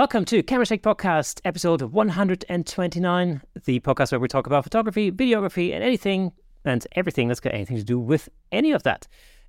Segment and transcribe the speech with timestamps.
[0.00, 5.74] Welcome to Camera Shake Podcast, episode 129, the podcast where we talk about photography, videography,
[5.74, 6.32] and anything
[6.64, 9.06] and everything that's got anything to do with any of that.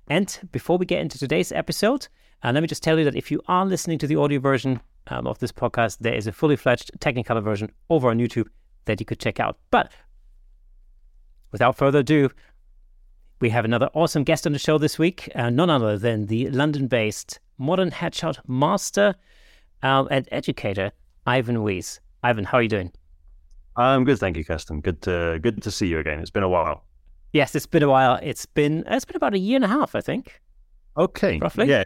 [0.08, 2.06] And before we get into today's episode,
[2.42, 4.82] uh, let me just tell you that if you are listening to the audio version
[5.06, 8.48] um, of this podcast, there is a fully fledged Technicolor version over on YouTube
[8.84, 9.56] that you could check out.
[9.70, 9.90] But
[11.50, 12.28] without further ado,
[13.40, 16.50] we have another awesome guest on the show this week, uh, none other than the
[16.50, 19.14] London based modern headshot master
[19.82, 20.92] um, and educator,
[21.26, 22.00] Ivan Weiss.
[22.22, 22.92] Ivan, how are you doing?
[23.76, 24.80] I'm good, thank you, Kirsten.
[24.80, 26.20] Good to good to see you again.
[26.20, 26.84] It's been a while.
[27.32, 28.18] Yes, it's been a while.
[28.22, 30.40] It's been it's been about a year and a half, I think.
[30.96, 31.68] Okay, roughly.
[31.68, 31.84] Yeah,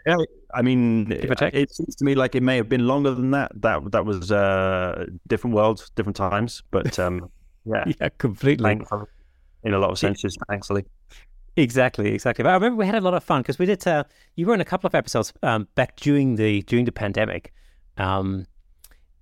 [0.53, 3.51] I mean, it seems to me like it may have been longer than that.
[3.55, 6.61] That that was uh, different worlds, different times.
[6.71, 7.29] But um,
[7.65, 8.81] yeah, yeah, completely.
[9.63, 10.85] In a lot of senses, thankfully.
[11.55, 12.43] Exactly, exactly.
[12.43, 13.85] But I remember we had a lot of fun because we did.
[13.87, 14.03] Uh,
[14.35, 17.53] you were in a couple of episodes um, back during the during the pandemic,
[17.97, 18.45] um,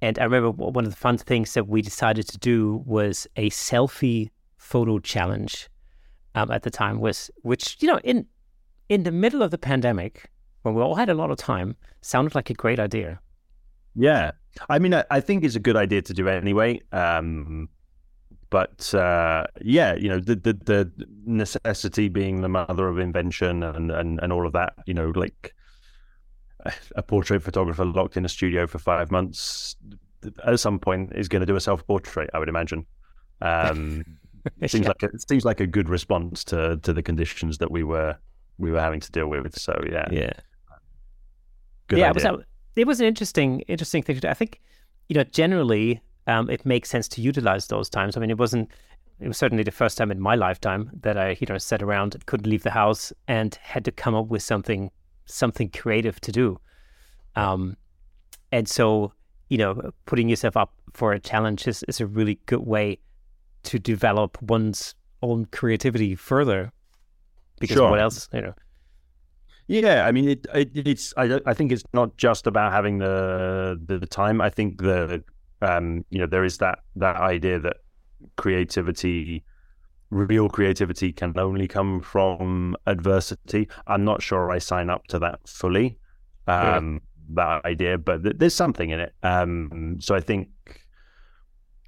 [0.01, 3.49] and I remember one of the fun things that we decided to do was a
[3.49, 5.69] selfie photo challenge.
[6.35, 8.27] Um, at the time was which you know in
[8.89, 10.29] in the middle of the pandemic
[10.63, 13.19] when we all had a lot of time sounded like a great idea.
[13.95, 14.31] Yeah,
[14.69, 16.81] I mean, I, I think it's a good idea to do it anyway.
[16.91, 17.69] Um,
[18.49, 20.91] but uh, yeah, you know, the, the, the
[21.25, 24.73] necessity being the mother of invention and, and and all of that.
[24.85, 25.55] You know, like
[26.95, 29.75] a portrait photographer locked in a studio for five months
[30.44, 32.30] at some point is going to do a self portrait.
[32.33, 32.85] I would imagine.
[33.41, 34.03] Um,
[34.61, 34.89] it seems yeah.
[34.89, 38.17] like a, it seems like a good response to to the conditions that we were
[38.58, 39.58] we were having to deal with.
[39.58, 40.33] So yeah, yeah,
[41.88, 42.09] good yeah.
[42.09, 44.27] It was, it was an interesting interesting thing to do.
[44.27, 44.61] I think
[45.09, 48.17] you know generally um, it makes sense to utilize those times.
[48.17, 48.69] I mean, it wasn't.
[49.19, 52.21] It was certainly the first time in my lifetime that I, you know, sat around,
[52.25, 54.91] couldn't leave the house, and had to come up with something,
[55.25, 56.59] something creative to do.
[57.35, 57.77] Um,
[58.51, 59.13] and so,
[59.49, 62.99] you know, putting yourself up for a challenge is, is a really good way
[63.64, 66.71] to develop one's own creativity further.
[67.59, 67.89] Because sure.
[67.89, 68.53] what else, you know?
[69.67, 71.14] Yeah, I mean, it, it, it's.
[71.17, 74.39] I, I think it's not just about having the, the the time.
[74.39, 75.23] I think the
[75.61, 77.77] um, you know, there is that that idea that
[78.35, 79.43] creativity,
[80.15, 83.67] real creativity, can only come from adversity.
[83.87, 85.99] I'm not sure I sign up to that fully.
[86.48, 86.99] Um, yeah.
[87.33, 89.14] That idea, but th- there's something in it.
[89.23, 90.49] Um, so I think,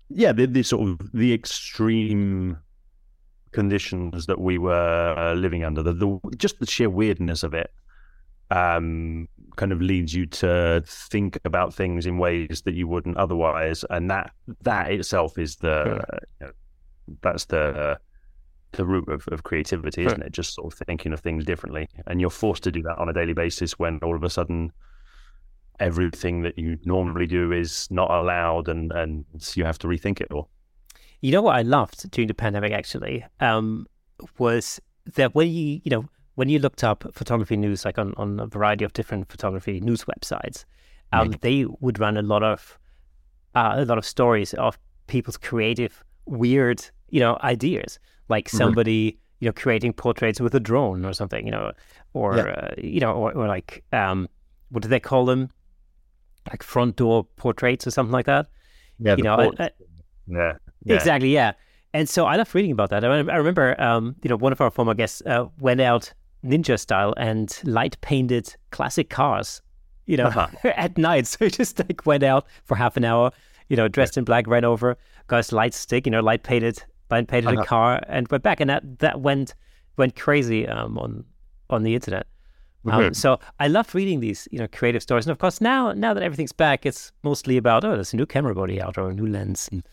[0.10, 2.58] yeah, the, the, sort of the extreme
[3.52, 7.70] conditions that we were uh, living under, the, the just the sheer weirdness of it,
[8.50, 9.28] um,
[9.58, 14.10] kind of leads you to think about things in ways that you wouldn't otherwise, and
[14.10, 16.04] that that itself is the
[16.40, 16.52] you know,
[17.22, 18.00] that's the
[18.74, 20.32] the root of, of creativity, isn't it?
[20.32, 23.14] Just sort of thinking of things differently, and you're forced to do that on a
[23.14, 24.72] daily basis when all of a sudden
[25.80, 29.26] everything that you normally do is not allowed, and and
[29.56, 30.50] you have to rethink it all.
[31.22, 33.88] You know what I loved during the pandemic actually um,
[34.38, 34.80] was
[35.16, 38.46] that when you you know when you looked up photography news, like on, on a
[38.46, 40.66] variety of different photography news websites,
[41.12, 41.38] um, mm-hmm.
[41.42, 42.78] they would run a lot of
[43.56, 44.78] uh, a lot of stories of
[45.08, 47.98] people's creative, weird, you know, ideas.
[48.30, 49.18] Like somebody, mm-hmm.
[49.40, 51.72] you know, creating portraits with a drone or something, you know,
[52.14, 52.44] or yeah.
[52.44, 54.28] uh, you know, or, or like um,
[54.70, 55.50] what do they call them?
[56.50, 58.48] Like front door portraits or something like that.
[59.00, 59.70] Yeah, you know, I, I,
[60.28, 61.54] yeah, yeah, exactly, yeah.
[61.94, 63.04] And so I love reading about that.
[63.04, 66.14] I, I remember, um, you know, one of our former guests uh, went out
[66.44, 69.62] ninja style and light painted classic cars,
[70.06, 70.48] you know, uh-huh.
[70.76, 71.28] at night.
[71.28, 73.32] So he just like went out for half an hour,
[73.70, 76.84] you know, dressed in black, ran over, got his light stick, you know, light painted,
[77.10, 79.54] light painted a car, and went back, and that that went
[79.98, 81.24] went crazy um, on
[81.70, 82.28] on the internet.
[82.86, 83.14] Um, mm-hmm.
[83.14, 86.24] so I love reading these, you know, creative stories, and of course now now that
[86.24, 89.28] everything's back, it's mostly about oh, there's a new camera body out or a new
[89.28, 89.68] lens.
[89.72, 89.84] And,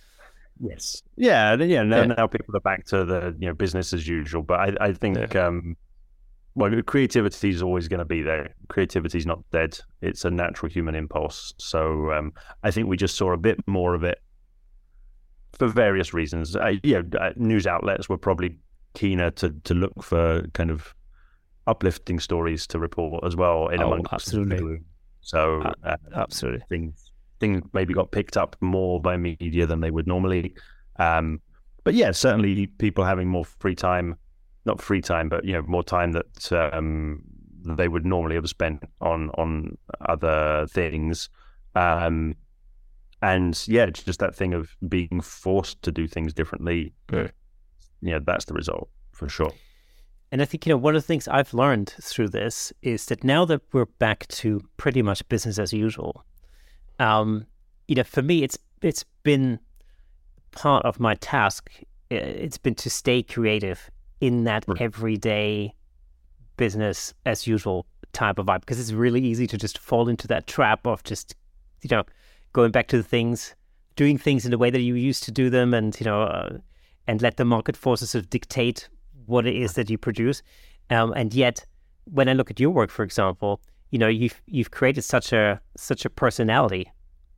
[0.60, 1.82] yes, yeah, yeah.
[1.82, 2.06] Now, yeah.
[2.06, 5.34] now people are back to the you know business as usual, but I I think
[5.34, 5.46] yeah.
[5.46, 5.76] um,
[6.54, 8.54] well, creativity is always going to be there.
[8.68, 9.78] Creativity is not dead.
[10.02, 11.52] It's a natural human impulse.
[11.58, 12.32] So um,
[12.62, 14.20] I think we just saw a bit more of it
[15.58, 16.56] for various reasons.
[16.56, 18.58] Uh, you know, uh, news outlets were probably
[18.94, 20.94] keener to to look for kind of
[21.66, 23.68] uplifting stories to report as well.
[23.68, 24.80] In oh, amongst absolutely.
[25.20, 30.06] So uh, absolutely, things things maybe got picked up more by media than they would
[30.06, 30.54] normally.
[30.96, 31.40] Um,
[31.82, 34.16] but yeah, certainly people having more free time
[34.64, 37.22] not free time, but you know more time that um,
[37.64, 39.76] they would normally have spent on on
[40.08, 41.28] other things.
[41.74, 42.34] Um,
[43.24, 46.92] and yeah, it's just that thing of being forced to do things differently.
[47.10, 47.28] Yeah,
[48.02, 49.52] yeah that's the result for sure.
[50.30, 53.24] And I think you know one of the things I've learned through this is that
[53.24, 56.22] now that we're back to pretty much business as usual,
[56.98, 57.46] um,
[57.88, 59.58] you know, for me, it's it's been
[60.50, 61.70] part of my task.
[62.10, 63.90] It's been to stay creative
[64.20, 64.82] in that right.
[64.82, 65.74] everyday
[66.58, 70.46] business as usual type of vibe because it's really easy to just fall into that
[70.46, 71.34] trap of just
[71.82, 72.04] you know
[72.54, 73.54] going back to the things
[73.96, 76.56] doing things in the way that you used to do them and you know uh,
[77.06, 78.88] and let the market forces sort of dictate
[79.26, 80.42] what it is that you produce.
[80.90, 81.66] Um, and yet
[82.04, 83.60] when i look at your work for example
[83.90, 86.90] you know you've you've created such a such a personality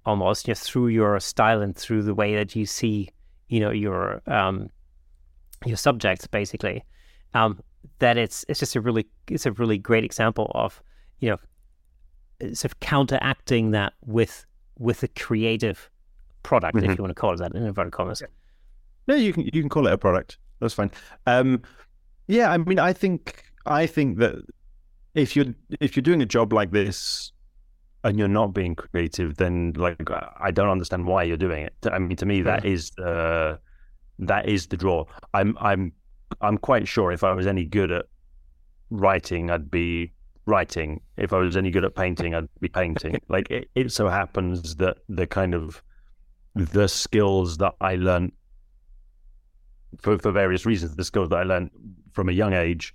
[0.04, 3.10] almost you know, through your style and through the way that you see
[3.48, 4.70] you know your um,
[5.64, 6.84] your subjects basically
[7.34, 7.60] um,
[7.98, 10.82] that it's it's just a really it's a really great example of
[11.20, 11.38] you know
[12.54, 14.45] sort of counteracting that with
[14.78, 15.90] with a creative
[16.42, 16.90] product mm-hmm.
[16.90, 18.22] if you want to call it that in inverted commas.
[19.06, 20.38] No, you can you can call it a product.
[20.60, 20.90] That's fine.
[21.26, 21.62] Um,
[22.26, 24.36] yeah, I mean, I think I think that
[25.14, 27.32] if you're if you're doing a job like this
[28.04, 30.00] and you're not being creative, then like
[30.40, 31.74] I don't understand why you're doing it.
[31.90, 32.70] I mean, to me, that yeah.
[32.70, 33.58] is the
[34.18, 35.04] that is the draw.
[35.34, 35.92] I'm I'm
[36.40, 38.06] I'm quite sure if I was any good at
[38.90, 40.12] writing, I'd be
[40.46, 41.00] writing.
[41.16, 43.20] If I was any good at painting, I'd be painting.
[43.28, 45.82] like it, it so happens that the kind of
[46.54, 48.32] the skills that I learned
[50.00, 51.70] for for various reasons, the skills that I learned
[52.12, 52.94] from a young age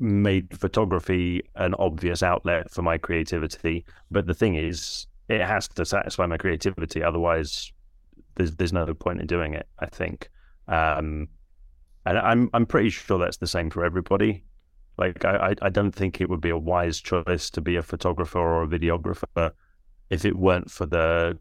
[0.00, 3.84] made photography an obvious outlet for my creativity.
[4.10, 7.02] But the thing is, it has to satisfy my creativity.
[7.02, 7.72] Otherwise,
[8.36, 9.68] there's there's no point in doing it.
[9.78, 10.30] I think.
[10.66, 11.28] Um,
[12.06, 14.44] and I'm I'm pretty sure that's the same for everybody.
[14.98, 18.38] Like I, I don't think it would be a wise choice to be a photographer
[18.38, 19.52] or a videographer
[20.10, 21.38] if it weren't for the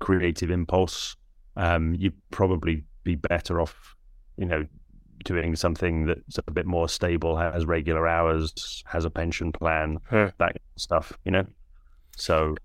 [0.00, 1.16] creative impulse.
[1.56, 3.96] Um, you'd probably be better off,
[4.36, 4.66] you know,
[5.24, 10.56] doing something that's a bit more stable, has regular hours, has a pension plan, that
[10.76, 11.46] stuff, you know.
[12.16, 12.56] So,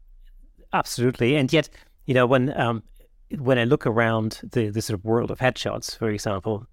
[0.73, 1.69] absolutely, and yet,
[2.05, 2.83] you know, when um,
[3.39, 6.67] when I look around the the sort of world of headshots, for example,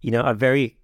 [0.00, 0.76] you know, a very,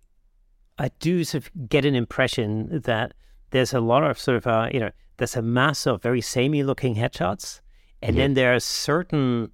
[0.78, 3.14] I do sort of get an impression that
[3.50, 6.62] there's a lot of sort of, uh, you know, there's a mass of very samey
[6.62, 7.60] looking headshots.
[8.02, 8.22] And yeah.
[8.22, 9.50] then there are certain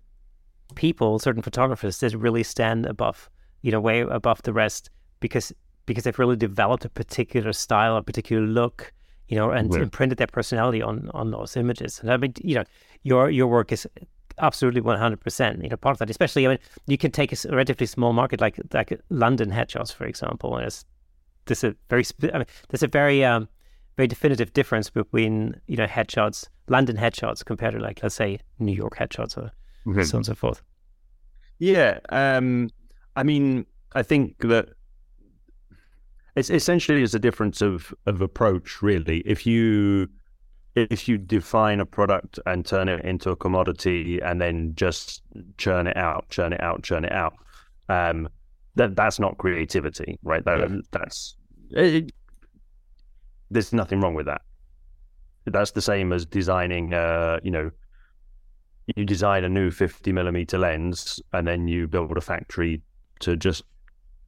[0.75, 3.31] people, certain photographers that really stand above,
[3.63, 4.91] you know, way above the rest
[5.21, 5.53] because
[5.87, 8.93] because they've really developed a particular style, a particular look,
[9.29, 9.81] you know, and yeah.
[9.81, 12.01] imprinted their personality on on those images.
[12.01, 12.65] And I mean, you know,
[13.03, 13.87] your your work is
[14.39, 15.63] absolutely 100%.
[15.63, 18.41] You know, part of that, especially, I mean, you can take a relatively small market
[18.41, 20.85] like like London headshots, for example, and it's,
[21.47, 23.49] there's a very, I mean, there's a very, um,
[23.97, 28.73] very definitive difference between, you know, headshots, London headshots compared to like, let's say, New
[28.73, 29.53] York headshots or
[29.87, 30.03] mm-hmm.
[30.03, 30.63] so on and so forth.
[31.59, 31.99] Yeah.
[32.09, 32.71] Um,
[33.17, 34.71] I mean, I think that
[36.35, 39.19] it's essentially is a difference of, of approach, really.
[39.21, 40.09] If you,
[40.75, 45.23] if you define a product and turn it into a commodity and then just
[45.59, 47.35] churn it out, churn it out, churn it out,
[47.89, 48.29] um,
[48.77, 50.45] that that's not creativity, right?
[50.45, 50.77] That, yeah.
[50.91, 51.37] That's
[51.71, 52.13] it,
[53.51, 54.43] there's nothing wrong with that.
[55.47, 57.71] That's the same as designing, uh, you know,
[58.97, 62.83] you design a new 50 millimeter lens and then you build a factory
[63.21, 63.63] to just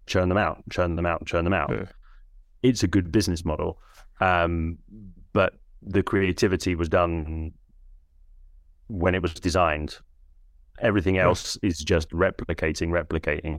[0.06, 1.70] churn them out, churn them out, churn them out.
[1.70, 1.84] Yeah.
[2.62, 3.78] It's a good business model.
[4.20, 4.78] Um,
[5.32, 7.52] but the creativity was done
[8.88, 9.98] when it was designed.
[10.80, 13.58] Everything else is just replicating, replicating.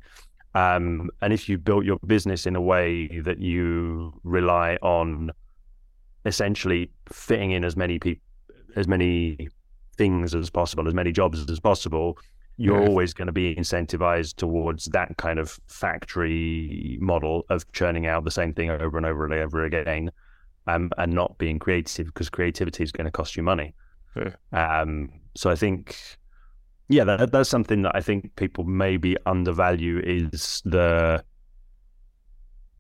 [0.58, 5.32] Um, and if you built your business in a way that you rely on
[6.26, 8.24] essentially fitting in as many people,
[8.76, 9.50] as many
[9.98, 12.18] things as possible, as many jobs as possible,
[12.58, 12.88] you're yeah.
[12.88, 18.32] always going to be incentivized towards that kind of factory model of churning out the
[18.32, 20.10] same thing over and over and over again
[20.66, 23.76] um, and not being creative because creativity is going to cost you money.
[24.16, 24.34] Yeah.
[24.54, 26.18] Um, so I think,
[26.90, 31.24] yeah, that, that's something that I think people maybe undervalue is the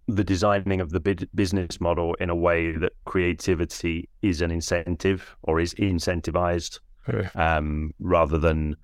[0.10, 5.60] the designing of the business model in a way that creativity is an incentive or
[5.60, 6.80] is incentivized
[7.12, 7.30] yeah.
[7.36, 8.78] um, rather than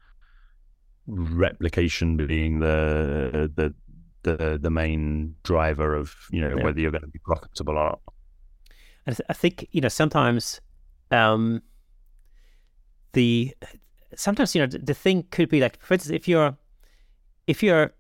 [1.08, 3.74] replication being the the
[4.24, 6.63] the the main driver of you know yeah.
[6.63, 8.00] whether you're going to be profitable or not.
[9.06, 10.60] And I think you know sometimes
[11.12, 11.62] um,
[13.13, 13.56] the
[14.15, 16.58] sometimes you know the, thing could be like, for instance, if you're
[17.48, 17.93] if you're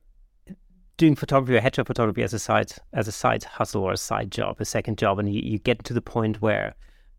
[0.97, 4.31] doing photography or headshot photography as a side as a side hustle or a side
[4.31, 6.75] job, a second job, and you, you get to the point where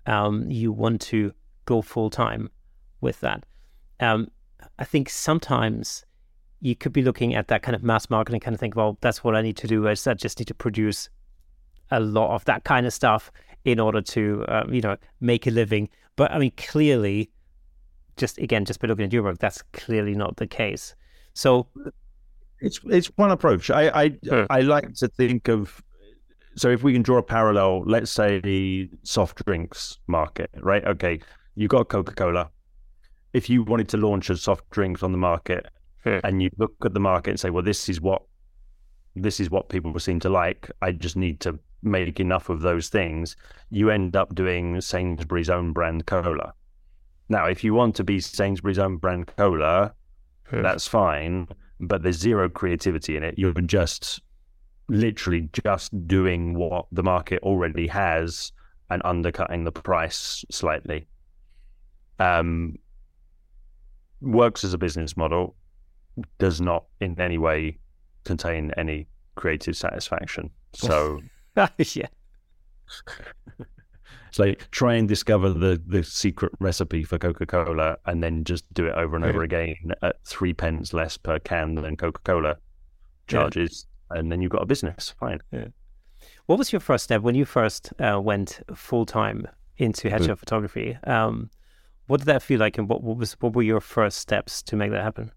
[0.06, 1.32] um, you want to
[1.64, 2.50] go full time
[3.00, 3.44] with that.
[4.00, 4.30] Um,
[4.78, 6.04] I think sometimes
[6.60, 9.22] you could be looking at that kind of mass marketing kind of think, well, that's
[9.22, 9.86] what I need to do.
[9.86, 11.10] I just need to produce
[11.90, 13.30] a lot of that kind of stuff
[13.64, 15.88] in order to, um, you know, make a living.
[16.16, 17.30] But I mean, clearly,
[18.16, 20.94] just again, just by looking at your work, that's clearly not the case.
[21.34, 21.66] So
[22.60, 23.70] it's it's one approach.
[23.70, 24.46] I I, sure.
[24.50, 25.82] I like to think of
[26.56, 30.84] so if we can draw a parallel, let's say the soft drinks market, right?
[30.84, 31.20] Okay,
[31.56, 32.50] you got Coca Cola.
[33.32, 35.66] If you wanted to launch a soft drinks on the market,
[36.04, 36.20] sure.
[36.22, 38.22] and you look at the market and say, well, this is what
[39.16, 40.70] this is what people seem to like.
[40.82, 43.36] I just need to make enough of those things.
[43.70, 46.54] You end up doing Sainsbury's own brand cola.
[47.28, 49.94] Now, if you want to be Sainsbury's own brand cola,
[50.50, 50.62] sure.
[50.62, 51.48] that's fine,
[51.80, 53.34] but there's zero creativity in it.
[53.38, 54.20] You're just
[54.88, 58.52] literally just doing what the market already has
[58.90, 61.06] and undercutting the price slightly.
[62.18, 62.76] Um,
[64.20, 65.56] works as a business model,
[66.38, 67.78] does not in any way
[68.24, 70.50] contain any creative satisfaction.
[70.74, 71.20] So,
[71.78, 72.06] yeah.
[74.34, 78.72] it's like try and discover the the secret recipe for Coca Cola and then just
[78.74, 82.56] do it over and over again at three pence less per can than Coca Cola
[83.28, 84.18] charges, yeah.
[84.18, 85.14] and then you've got a business.
[85.20, 85.38] Fine.
[85.52, 85.68] Yeah.
[86.46, 90.38] What was your first step when you first uh, went full time into headshot mm.
[90.38, 90.98] photography?
[91.04, 91.48] Um,
[92.08, 94.74] what did that feel like, and what, what was what were your first steps to
[94.74, 95.30] make that happen?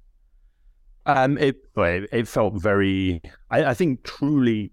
[1.06, 3.22] Um, it it felt very.
[3.51, 4.72] I, I think truly,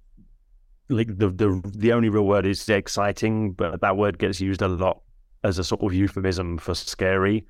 [0.89, 4.69] like the the the only real word is exciting, but that word gets used a
[4.69, 5.01] lot
[5.43, 7.47] as a sort of euphemism for scary.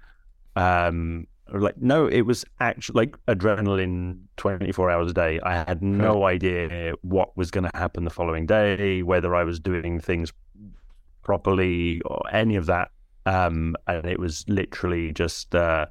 [0.57, 5.41] Um, like no, it was actually like adrenaline twenty four hours a day.
[5.43, 9.61] I had no idea what was going to happen the following day, whether I was
[9.61, 10.33] doing things
[11.23, 12.91] properly or any of that.
[13.27, 15.55] Um, and it was literally just.
[15.55, 15.87] Uh,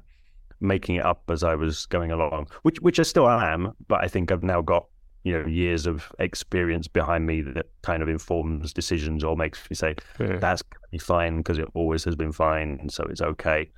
[0.60, 4.08] making it up as I was going along, which which I still am, but I
[4.08, 4.86] think I've now got
[5.24, 9.74] you know years of experience behind me that kind of informs decisions or makes me
[9.74, 10.36] say yeah.
[10.36, 13.70] that's gonna be fine because it always has been fine, so it's okay.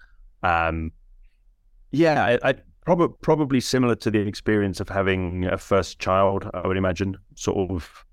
[0.43, 0.93] Um,
[1.93, 6.50] yeah, I, I probably probably similar to the experience of having a first child.
[6.53, 8.05] I would imagine sort of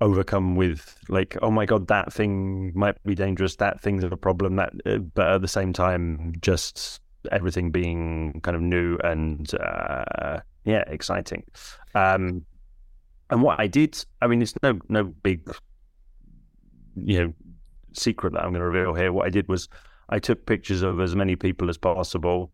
[0.00, 4.56] overcome with like oh my god that thing might be dangerous that thing's a problem
[4.56, 10.40] that uh, but at the same time just everything being kind of new and uh,
[10.64, 11.44] yeah, exciting.
[11.94, 12.44] Um,
[13.34, 15.40] and what I did, I mean, it's no no big
[16.94, 17.34] you know
[17.92, 19.12] secret that I'm going to reveal here.
[19.12, 19.68] What I did was
[20.08, 22.52] I took pictures of as many people as possible,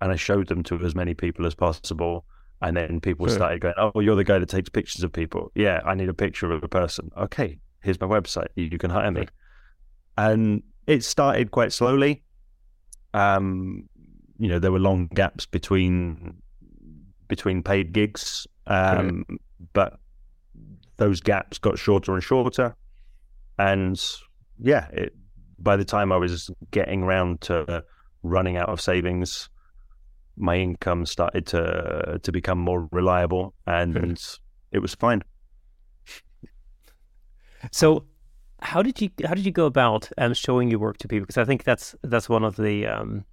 [0.00, 2.24] and I showed them to as many people as possible.
[2.62, 3.36] And then people sure.
[3.36, 5.52] started going, "Oh, you're the guy that takes pictures of people.
[5.54, 7.10] Yeah, I need a picture of a person.
[7.14, 8.48] Okay, here's my website.
[8.56, 9.26] You, you can hire me."
[10.16, 12.22] And it started quite slowly.
[13.12, 13.90] Um,
[14.38, 16.40] you know, there were long gaps between
[17.28, 19.26] between paid gigs, um,
[19.72, 19.98] but
[20.96, 22.74] those gaps got shorter and shorter,
[23.58, 24.00] and
[24.58, 25.14] yeah, it,
[25.58, 27.84] by the time I was getting around to
[28.22, 29.48] running out of savings,
[30.36, 34.18] my income started to to become more reliable, and
[34.72, 35.22] it was fine.
[37.72, 38.04] So,
[38.60, 41.26] how did you how did you go about um, showing your work to people?
[41.26, 43.24] Because I think that's that's one of the um,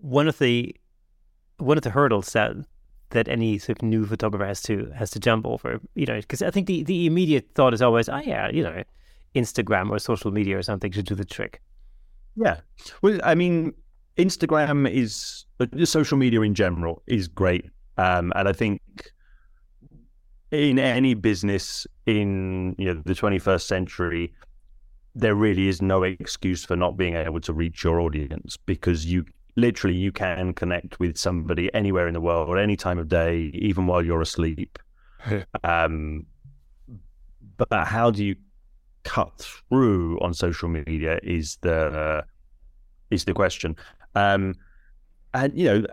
[0.00, 0.74] one of the
[1.58, 2.52] one of the hurdles that
[3.10, 5.80] that any sort of new photographer has to has to jump over.
[5.94, 8.82] You know, because I think the the immediate thought is always, oh yeah, you know,
[9.34, 11.60] Instagram or social media or something should do the trick.
[12.34, 12.60] Yeah,
[13.02, 13.72] well, I mean,
[14.18, 15.46] Instagram is
[15.84, 18.80] social media in general is great, um, and I think
[20.50, 24.32] in any business in you know the 21st century
[25.16, 29.24] there really is no excuse for not being able to reach your audience because you
[29.56, 33.50] literally you can connect with somebody anywhere in the world or any time of day,
[33.54, 34.78] even while you're asleep.
[35.64, 36.26] um,
[37.56, 38.36] but how do you
[39.04, 39.32] cut
[39.70, 42.24] through on social media is the
[43.10, 43.76] is the question.
[44.14, 44.54] Um,
[45.32, 45.86] and you know,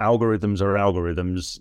[0.00, 1.60] algorithms are algorithms.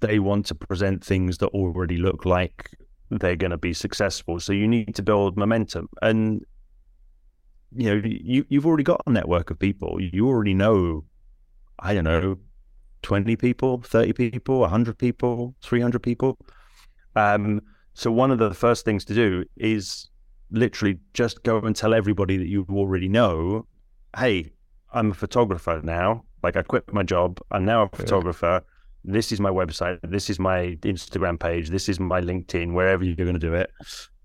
[0.00, 2.70] They want to present things that already look like
[3.10, 4.40] they're going to be successful.
[4.40, 5.88] So you need to build momentum.
[6.00, 6.44] And
[7.74, 10.00] you know, you you've already got a network of people.
[10.00, 11.04] You already know,
[11.78, 12.38] I don't know,
[13.02, 16.38] twenty people, thirty people, hundred people, three hundred people.
[17.16, 17.60] Um,
[17.94, 20.08] so one of the first things to do is
[20.50, 23.66] literally just go and tell everybody that you already know,
[24.16, 24.52] hey,
[24.92, 26.24] I'm a photographer now.
[26.42, 27.40] Like I quit my job.
[27.50, 28.62] I'm now a photographer.
[29.04, 29.98] This is my website.
[30.02, 31.70] This is my Instagram page.
[31.70, 32.72] This is my LinkedIn.
[32.72, 33.70] Wherever you're going to do it,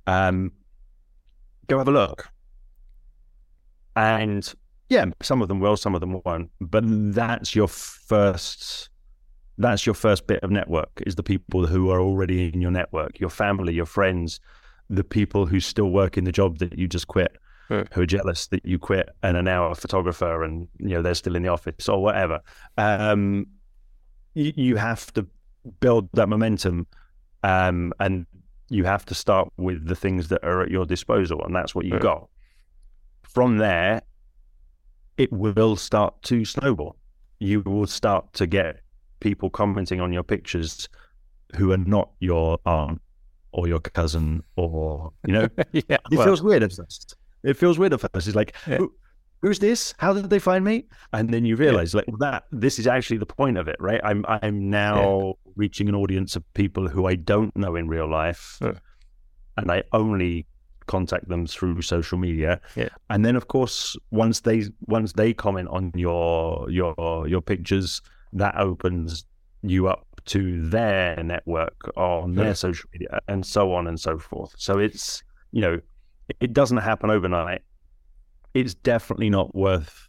[0.06, 0.52] um,
[1.68, 2.30] go have a look
[3.98, 4.54] and
[4.90, 6.50] yeah, some of them will, some of them won't.
[6.62, 8.90] But that's your first
[9.58, 13.20] that's your first bit of network is the people who are already in your network,
[13.20, 14.40] your family, your friends,
[14.88, 17.32] the people who still work in the job that you just quit.
[17.92, 21.14] who are jealous that you quit and are now a photographer and you know they're
[21.16, 22.40] still in the office or whatever.
[22.78, 23.48] Um,
[24.36, 25.28] you, you have to
[25.82, 26.88] build that momentum,
[27.44, 28.26] um, and
[28.70, 31.86] you have to start with the things that are at your disposal, and that's what
[31.86, 32.30] you got.
[33.38, 34.02] From there,
[35.18, 36.96] it will start to snowball.
[37.38, 38.82] You will start to get
[39.20, 40.90] people commenting on your pictures
[41.56, 43.00] who are not your aunt
[43.52, 45.48] or your cousin or you know?
[45.72, 47.16] Yeah, it well, feels weird at first.
[47.44, 48.26] It feels weird at first.
[48.26, 48.78] It's like Yeah.
[48.78, 48.92] Who,
[49.44, 49.94] who's this?
[50.00, 50.86] How did they find me?
[51.14, 54.02] And then you realize like well, that this is actually the point of it right?
[54.04, 58.58] I'm i'm now reaching an audience of people who i don't know in real life
[58.64, 58.80] Yeah.
[59.58, 60.48] and i only
[60.88, 62.90] contact them through social media Yeah.
[63.10, 68.02] and then of course once they once they comment on your your your pictures
[68.34, 69.26] that opens
[69.62, 72.44] you up to their network on Yeah.
[72.44, 72.56] their hmm.
[72.56, 74.54] social media and so on and so forth.
[74.58, 75.80] So it's, you know,
[76.40, 77.62] it doesn't happen overnight.
[78.54, 80.08] It's definitely not worth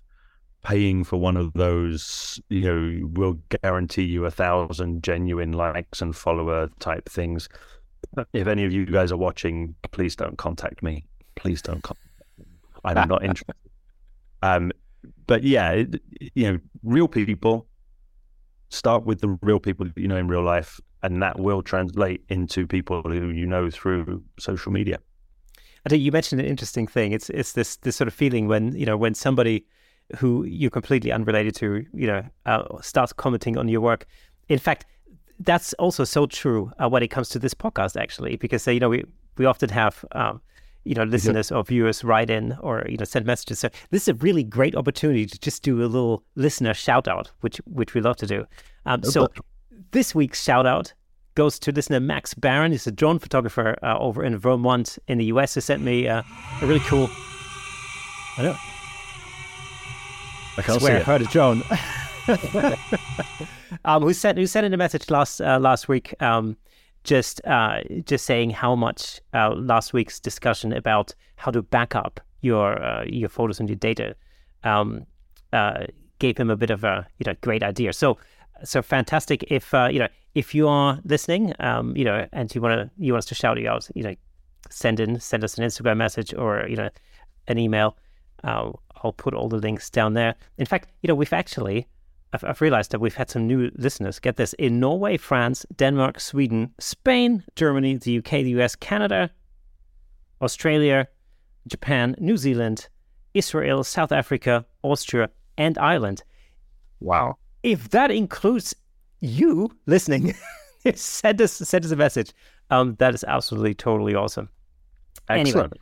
[0.64, 6.14] paying for one of those, you know, will guarantee you a thousand genuine likes and
[6.14, 7.48] follower type things.
[8.32, 11.04] If any of you guys are watching, please don't contact me.
[11.36, 12.06] Please don't contact
[12.38, 12.44] me.
[12.84, 13.54] I'm not interested.
[14.42, 14.72] Um,
[15.26, 16.02] but yeah, it,
[16.34, 17.66] you know, real people
[18.70, 22.22] start with the real people that you know in real life, and that will translate
[22.28, 24.98] into people who you know through social media.
[25.86, 27.12] I think you mentioned an interesting thing.
[27.12, 29.66] It's it's this this sort of feeling when you know when somebody
[30.16, 34.06] who you're completely unrelated to, you know, uh, starts commenting on your work.
[34.48, 34.86] In fact,
[35.40, 38.80] that's also so true uh, when it comes to this podcast, actually, because uh, you
[38.80, 39.04] know we
[39.36, 40.04] we often have.
[40.12, 40.40] Um,
[40.84, 43.58] you know, listeners or viewers write in or you know send messages.
[43.58, 47.30] So this is a really great opportunity to just do a little listener shout out,
[47.42, 48.46] which which we love to do.
[48.86, 49.42] Um, so pleasure.
[49.90, 50.94] this week's shout out
[51.34, 52.72] goes to listener Max Barron.
[52.72, 56.22] He's a drone photographer uh, over in Vermont in the US who sent me uh,
[56.62, 57.10] a really cool.
[58.38, 58.56] I know.
[60.56, 61.06] I can't swear I see it.
[61.06, 61.62] heard a drone.
[63.84, 66.56] um, who sent who sent in a message last uh, last week, um,
[67.04, 72.20] just uh, just saying how much uh, last week's discussion about how to back up
[72.40, 74.14] your uh, your photos and your data
[74.64, 75.06] um,
[75.52, 75.86] uh,
[76.18, 77.92] gave him a bit of a you know great idea.
[77.92, 78.18] So
[78.64, 79.44] so fantastic.
[79.44, 82.90] If uh, you know if you are listening, um, you know, and you want to
[82.98, 84.14] you want us to shout you out, you know,
[84.70, 86.90] send in send us an Instagram message or you know
[87.46, 87.96] an email.
[89.02, 90.34] I'll put all the links down there.
[90.58, 91.86] In fact, you know, we've actually,
[92.32, 94.18] I've, I've realized that we've had some new listeners.
[94.18, 99.30] Get this in Norway, France, Denmark, Sweden, Spain, Germany, the UK, the US, Canada,
[100.42, 101.08] Australia,
[101.66, 102.88] Japan, New Zealand,
[103.34, 106.22] Israel, South Africa, Austria, and Ireland.
[107.00, 107.36] Wow.
[107.62, 108.74] If that includes
[109.20, 110.34] you listening,
[110.94, 112.32] send us send us a message.
[112.70, 114.48] Um, that is absolutely totally awesome.
[115.28, 115.48] Anyway.
[115.48, 115.74] Excellent.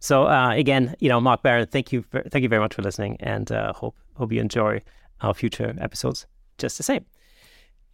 [0.00, 3.16] So uh, again, you know, Mark Barron, thank you, thank you very much for listening,
[3.20, 4.82] and uh, hope hope you enjoy
[5.20, 6.26] our future episodes
[6.58, 7.04] just the same.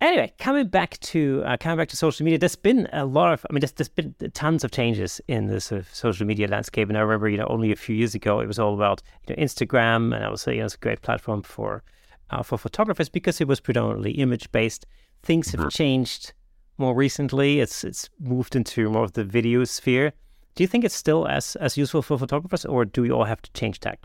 [0.00, 3.44] Anyway, coming back to uh, coming back to social media, there's been a lot of,
[3.48, 6.88] I mean, there's, there's been tons of changes in the sort of social media landscape,
[6.88, 9.34] and I remember, you know, only a few years ago, it was all about you
[9.34, 11.82] know Instagram, and I was saying you know, it's a great platform for
[12.30, 14.86] uh, for photographers because it was predominantly image based.
[15.22, 16.32] Things have changed
[16.78, 17.60] more recently.
[17.60, 20.14] It's it's moved into more of the video sphere.
[20.54, 23.42] Do you think it's still as as useful for photographers, or do we all have
[23.42, 24.00] to change tack?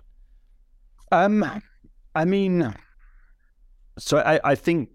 [1.14, 1.46] Um,
[2.16, 2.76] I mean,
[3.98, 4.90] so I, I think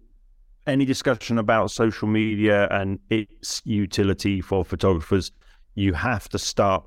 [0.66, 5.32] any discussion about social media and its utility for photographers,
[5.74, 6.84] you have to start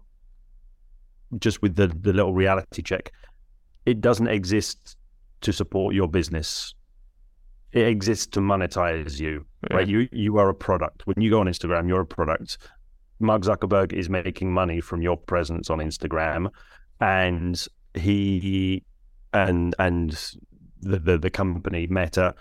[1.39, 3.11] just with the, the little reality check.
[3.85, 4.95] It doesn't exist
[5.41, 6.73] to support your business.
[7.71, 9.87] It exists to monetize you, right?
[9.87, 11.07] You you are a product.
[11.07, 12.59] When you go on Instagram, you're a product.
[13.19, 16.49] Mark Zuckerberg is making money from your presence on Instagram,
[17.01, 18.83] and he
[19.33, 20.35] and and
[20.83, 22.35] the the, the company Meta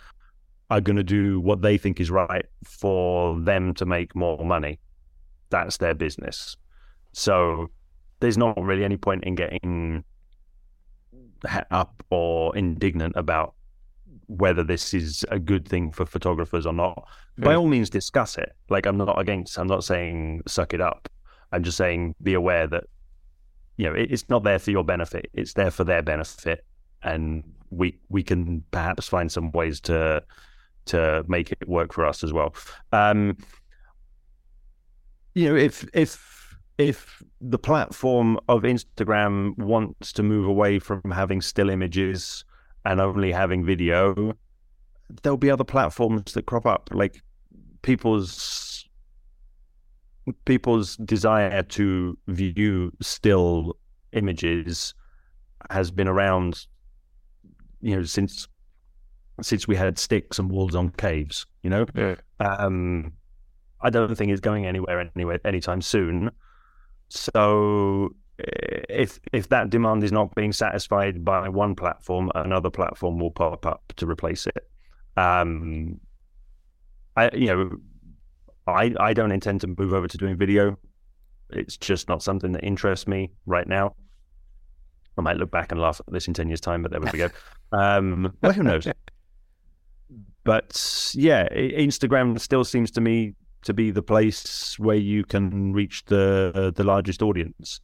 [0.70, 4.78] are going to do what they think is right for them to make more money.
[5.50, 6.57] That's their business.
[7.12, 7.70] So
[8.20, 10.05] there's not really any point in getting
[11.70, 13.55] up or indignant about
[14.26, 17.07] whether this is a good thing for photographers or not.
[17.38, 17.59] By Mm.
[17.61, 18.52] all means, discuss it.
[18.70, 19.59] Like I'm not against.
[19.59, 21.09] I'm not saying suck it up.
[21.50, 22.85] I'm just saying be aware that
[23.76, 25.28] you know it's not there for your benefit.
[25.35, 26.64] It's there for their benefit,
[27.02, 30.22] and we we can perhaps find some ways to
[30.85, 32.54] to make it work for us as well.
[32.92, 33.37] Um,
[35.35, 41.40] you know, if if if the platform of Instagram wants to move away from having
[41.40, 42.44] still images
[42.85, 44.35] and only having video,
[45.22, 46.90] there'll be other platforms that crop up.
[46.92, 47.22] Like
[47.82, 48.88] people's
[50.44, 53.76] people's desire to view still
[54.12, 54.94] images
[55.70, 56.66] has been around,
[57.83, 58.49] you know, since
[59.40, 61.47] since we had sticks and walls on caves.
[61.62, 62.14] You know, Yeah.
[62.40, 63.12] um,
[63.81, 66.31] I don't think it's going anywhere anywhere anytime soon.
[67.09, 73.18] So eh, if if that demand is not being satisfied by one platform, another platform
[73.18, 74.68] will pop up to replace it.
[75.16, 76.01] Um,
[77.16, 77.71] I you know,
[78.66, 80.79] I I don't intend to move over to doing video.
[81.51, 83.95] It's just not something that interests me right now.
[85.18, 87.11] I might look back and laugh at this in ten years' time, but there we
[87.18, 87.29] go.
[87.72, 88.87] Um, well, who knows?
[90.44, 96.04] But yeah, Instagram still seems to me to be the place where you can reach
[96.06, 97.80] the the largest audience.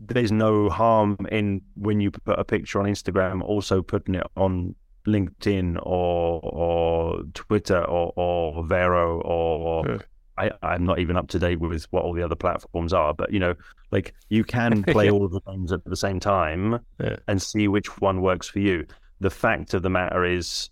[0.00, 4.74] There's no harm in when you put a picture on Instagram, also putting it on
[5.06, 9.98] LinkedIn or or Twitter or or Vero or Yeah.
[10.36, 13.32] I, I'm not even up to date with what all the other platforms are, but
[13.32, 13.54] you know,
[13.92, 15.12] like you can play Yeah.
[15.12, 17.16] all of the games at the same time Yeah.
[17.28, 18.84] and see which one works for you.
[19.24, 20.68] The fact of the matter is,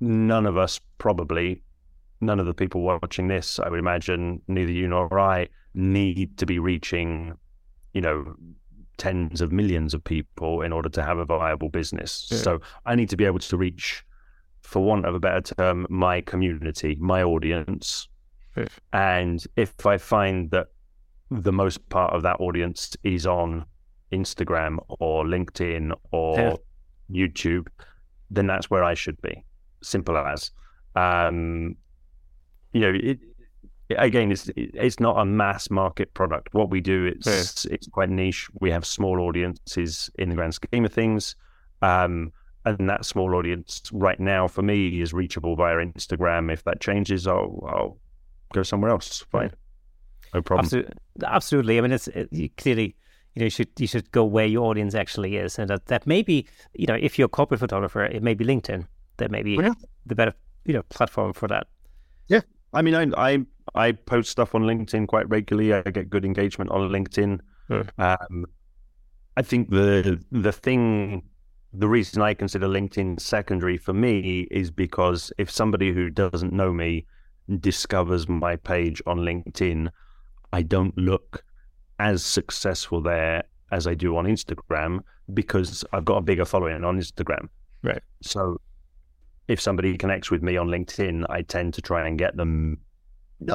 [0.00, 1.62] none of us probably,
[2.22, 6.46] none of the people watching this, I would imagine, neither you nor I need to
[6.46, 7.34] be reaching,
[7.92, 8.34] you know,
[8.96, 12.26] tens of millions of people in order to have a viable business.
[12.30, 12.38] Yeah.
[12.38, 14.02] So I need to be able to reach,
[14.62, 18.08] for want of a better term, my community, my audience.
[18.56, 18.68] Yeah.
[18.94, 20.68] And if I find that
[21.30, 23.66] the most part of that audience is on
[24.10, 26.56] Instagram or LinkedIn or Yeah.
[27.10, 27.66] YouTube,
[28.30, 29.44] then that's where I should be.
[29.82, 30.50] Simple as.
[30.94, 31.76] Um,
[32.72, 33.18] you know, it,
[33.98, 36.54] again, it's it's not a mass market product.
[36.54, 38.48] What we do, it's it's quite niche.
[38.60, 41.34] We have small audiences in the grand scheme of things,
[41.82, 42.32] um,
[42.64, 46.52] and that small audience right now for me is reachable via Instagram.
[46.52, 47.98] If that changes, I'll I'll
[48.52, 49.24] go somewhere else.
[49.30, 49.52] Fine,
[50.34, 50.64] no problem.
[50.64, 51.78] Absolutely, absolutely.
[51.78, 52.96] I mean, it's it, clearly,
[53.40, 56.06] you know, you should you should go where your audience actually is, and that that
[56.06, 58.86] may be, you know, if you're a corporate photographer, it may be LinkedIn.
[59.16, 59.72] That may be Yeah.
[60.06, 61.66] the better, you know, platform for that.
[62.28, 62.40] Yeah,
[62.72, 65.72] I mean, I, I I post stuff on LinkedIn quite regularly.
[65.72, 67.40] I get good engagement on LinkedIn.
[67.68, 67.84] Yeah.
[67.98, 68.46] Um,
[69.36, 71.22] I think the the thing,
[71.72, 76.72] the reason I consider LinkedIn secondary for me is because if somebody who doesn't know
[76.72, 77.06] me
[77.60, 79.88] discovers my page on LinkedIn,
[80.52, 81.44] I don't look
[82.00, 85.00] as successful there as I do on Instagram
[85.34, 87.48] because I've got a bigger following on Instagram.
[87.82, 88.02] Right.
[88.22, 88.58] So
[89.48, 92.78] if somebody connects with me on LinkedIn, I tend to try and get them,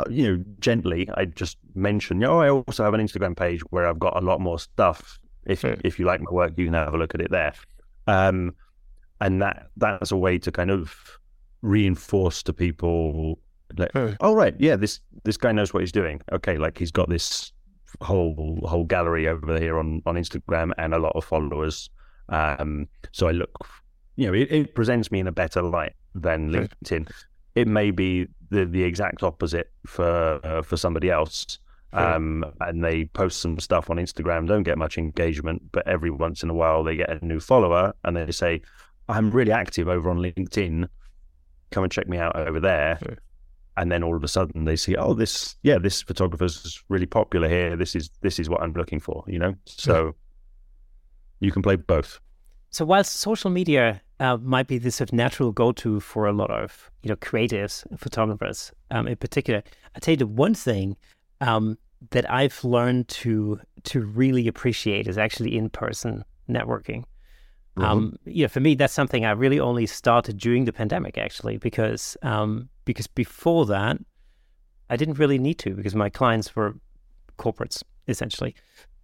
[0.10, 1.10] you know, gently.
[1.16, 4.40] I just mention, oh, I also have an Instagram page where I've got a lot
[4.40, 5.20] more stuff.
[5.46, 5.76] If Yeah.
[5.84, 7.54] if you like my work, you can have a look at it there.
[8.08, 8.54] Um,
[9.22, 10.94] and that that's a way to kind of
[11.62, 13.40] reinforce to people,
[13.78, 16.22] like, oh right, yeah, this this guy knows what he's doing.
[16.32, 17.52] Okay, like he's got this
[18.02, 21.90] whole whole gallery over here on on Instagram and a lot of followers.
[22.30, 23.68] Um, so I look,
[24.16, 27.10] you know, it, it presents me in a better light than LinkedIn.
[27.56, 31.60] It may be the the exact opposite for uh, for somebody else.
[31.94, 36.44] Um, and they post some stuff on Instagram, don't get much engagement, but every once
[36.44, 38.62] in a while they get a new follower and they say,
[39.08, 40.90] I'm really active over on LinkedIn.
[41.72, 43.00] Come and check me out over there.
[43.78, 47.50] And then all of a sudden they see, oh, this, yeah, this photographer's really popular
[47.50, 47.76] here.
[47.76, 49.56] This is this is what I'm looking for, you know.
[49.66, 50.16] So
[51.40, 52.20] you can play both.
[52.70, 56.52] So whilst social media uh, might be the sort of natural go-to for a lot
[56.52, 59.64] of you know creatives, photographers um, in particular,
[59.96, 60.96] I tell you the one thing
[61.42, 61.78] um,
[62.12, 67.04] that I've learned to to really appreciate is actually in-person networking.
[67.78, 71.58] Um, you know, for me, that's something I really only started during the pandemic, actually,
[71.58, 73.98] because um, because before that,
[74.90, 76.76] I didn't really need to because my clients were
[77.38, 78.56] corporates essentially,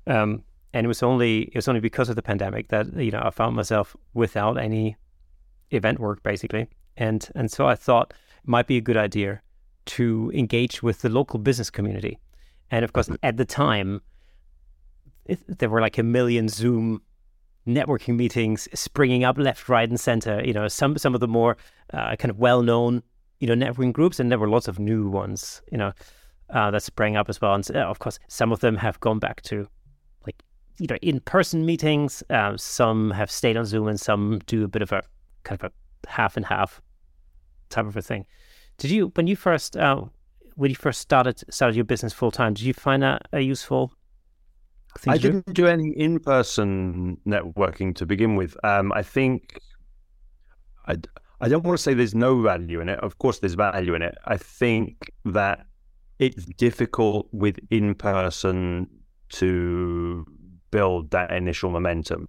[0.08, 3.22] um, and it was only it was only because of the pandemic that you know
[3.24, 4.96] I found myself without any
[5.72, 6.68] event work basically,
[6.98, 8.14] and and so I thought
[8.44, 9.42] it might be a good idea
[9.84, 12.20] to engage with the local business community,
[12.70, 14.02] and of course at the time
[15.26, 17.02] it, there were like a million Zoom
[17.68, 20.42] networking meetings springing up left, right, and center.
[20.44, 21.58] You know, some some of the more
[21.94, 23.04] uh, kind of well known
[23.42, 25.62] you know networking groups, and there were lots of new ones.
[25.72, 25.92] You know,
[26.52, 27.54] uh, that sprang up as well.
[27.54, 29.68] And uh, of course, some of them have gone back to
[30.26, 30.42] like
[30.80, 32.24] you know in person meetings.
[32.30, 35.02] Uh, some have stayed on Zoom, and some do a bit of a
[35.44, 36.82] kind of a half and half
[37.70, 38.26] type of a thing.
[38.78, 40.04] Did you when you first uh,
[40.56, 42.54] when you first started started your business full time?
[42.54, 43.92] Did you find that a useful
[45.00, 45.32] thing I do?
[45.32, 48.56] didn't do any in-person networking to begin with.
[48.64, 49.60] Um, I think
[50.86, 50.98] I,
[51.42, 53.00] I don't want to say there's no value in it.
[53.00, 54.16] Of course, there's value in it.
[54.26, 55.66] I think that
[56.20, 58.88] it's difficult with in-person
[59.30, 60.26] to
[60.70, 62.28] build that initial momentum.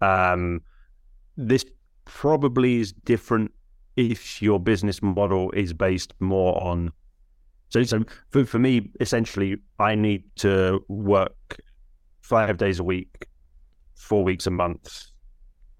[0.00, 0.62] Um,
[1.36, 1.64] this
[2.06, 3.52] probably is different
[3.96, 6.92] if your business model is based more on.
[7.68, 11.58] So, so for, for me, essentially, I need to work
[12.22, 13.28] five days a week,
[13.94, 15.10] four weeks a month,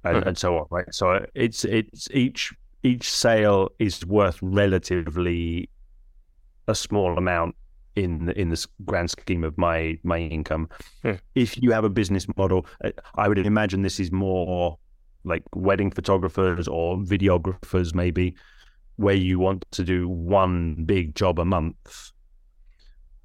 [0.09, 0.29] and, mm-hmm.
[0.29, 0.67] and so on.
[0.71, 0.95] Right.
[0.95, 5.69] So uh, it's it's each each sale is worth relatively
[6.69, 7.55] a small amount
[7.95, 10.69] in in the grand scheme of my my income.
[11.03, 11.17] Yeah.
[11.35, 14.79] If you have a business model, uh, I would imagine this is more
[15.25, 18.37] like wedding photographers or videographers, maybe,
[18.97, 22.13] where you want to do one big job a month.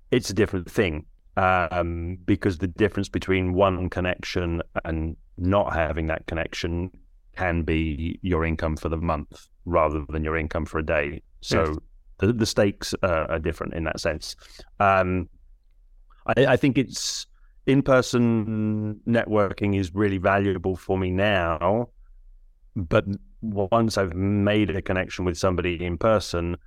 [0.09, 1.05] It's a different thing
[1.37, 6.91] um, because the difference between one connection and not having that connection
[7.35, 11.21] can be your income for the month rather than your income for a day.
[11.41, 11.77] So Yes.
[12.19, 14.35] the, the stakes uh, are different in that sense.
[14.79, 15.29] Um,
[16.27, 17.25] I, I think it's
[17.65, 21.89] in person networking is really valuable for me now.
[22.75, 23.05] But
[23.41, 26.57] once I've made a connection with somebody in person,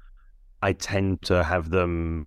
[0.63, 2.27] I tend to have them,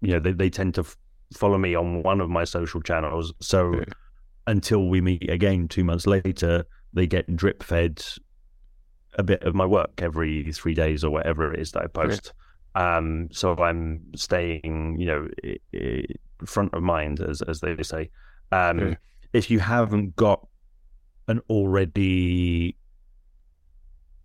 [0.00, 0.84] you know, they, they tend to
[1.32, 3.32] follow me on one of my social channels.
[3.40, 3.84] So Yeah.
[4.46, 8.04] until we meet again two months later, they get drip fed
[9.14, 12.32] a bit of my work every three days or whatever it is that I post.
[12.74, 15.28] Um, so I'm staying, you know,
[16.46, 18.10] front of mind, as as they say.
[18.52, 18.94] Um, Yeah.
[19.32, 20.46] If you haven't got
[21.28, 22.76] an already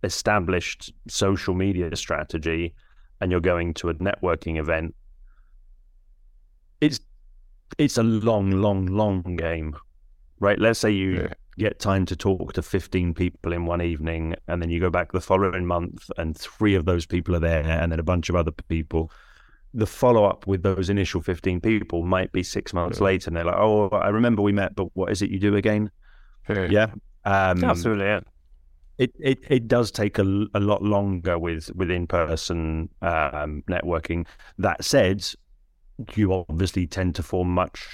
[0.02, 2.74] established social media strategy
[3.20, 4.94] and you're going to a networking event,
[6.80, 7.00] it's
[7.78, 9.76] it's a long, long, long game,
[10.40, 10.58] right?
[10.58, 11.32] Let's say you Yeah.
[11.58, 15.12] get time to talk to 15 people in one evening and then you go back
[15.12, 18.36] the following month and three of those people are there and then a bunch of
[18.36, 19.10] other people
[19.74, 23.04] the follow up with those initial 15 people might be six months Yeah.
[23.04, 25.56] later and they're like oh i remember we met but what is it you do
[25.56, 25.90] again
[26.48, 26.66] Yeah.
[26.70, 26.86] yeah
[27.24, 28.04] um, Absolutely.
[28.04, 28.20] Yeah.
[28.98, 30.22] it, it it does take a,
[30.54, 34.26] a lot longer with with in person um, networking.
[34.58, 35.26] That said,
[36.14, 37.88] you obviously tend to form much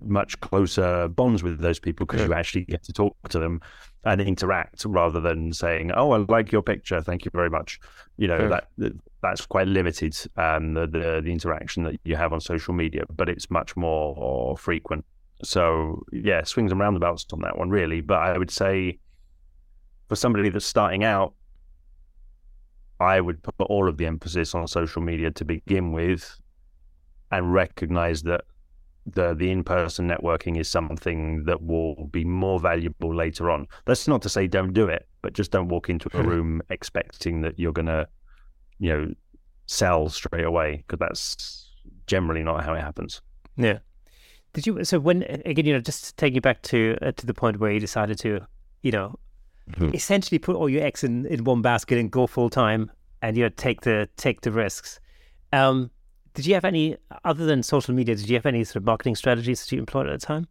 [0.00, 3.60] much closer bonds with those people because you actually get to talk to them
[4.04, 7.80] and interact rather than saying, "Oh, I like your picture, thank you very much."
[8.16, 8.48] You know Yeah.
[8.48, 12.74] that, that that's quite limited um, the, the the interaction that you have on social
[12.74, 15.04] media, but it's much more frequent.
[15.42, 18.00] So yeah, swings and roundabouts on that one, really.
[18.00, 18.98] But I would say
[20.08, 21.34] for somebody that's starting out,
[23.00, 26.36] I would put all of the emphasis on social media to begin with,
[27.30, 28.42] and recognize that
[29.06, 33.66] the the in person networking is something that will be more valuable later on.
[33.86, 37.40] That's not to say don't do it, but just don't walk into a room expecting
[37.42, 38.06] that you're gonna,
[38.78, 39.14] you know,
[39.66, 41.70] sell straight away because that's
[42.06, 43.22] generally not how it happens.
[43.56, 43.78] Yeah.
[44.52, 44.84] Did you?
[44.84, 47.72] So when again, you know, just taking you back to uh, to the point where
[47.72, 48.46] you decided to,
[48.82, 49.18] you know,
[49.72, 49.94] Mhm.
[49.94, 53.42] essentially put all your eggs in, in one basket and go full time, and you
[53.44, 55.00] know, take the take the risks.
[55.52, 55.90] Um,
[56.38, 58.14] did you have any other than social media?
[58.14, 60.46] Did you have any sort of marketing strategies that you employed at the time?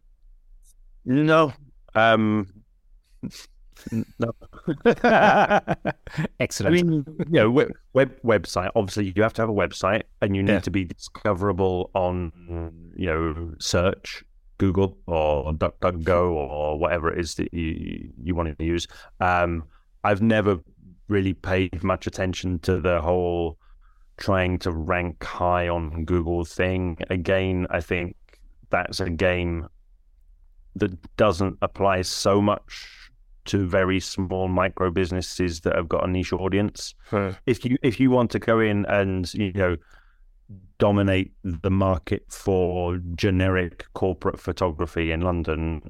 [1.06, 1.50] No,
[1.94, 2.46] um,
[4.18, 4.32] no.
[6.40, 6.66] Excellent.
[6.66, 8.68] I mean, you know, web, web website.
[8.76, 10.60] Obviously, you have to have a website, and you need Yeah.
[10.60, 14.22] to be discoverable on, you know, search,
[14.58, 18.86] Google or DuckDuckGo or whatever it is that you you want to use.
[19.20, 19.64] Um,
[20.04, 20.58] I've never
[21.08, 23.58] really paid much attention to the whole
[24.18, 26.98] trying to rank high on Google thing.
[27.10, 28.16] Again, I think
[28.70, 29.68] that's a game
[30.76, 33.10] that doesn't apply so much
[33.46, 36.94] to very small micro businesses that have got a niche audience.
[37.10, 37.32] Huh.
[37.46, 39.76] If you if you want to go in and you know
[40.78, 45.82] dominate the market for generic corporate photography in London,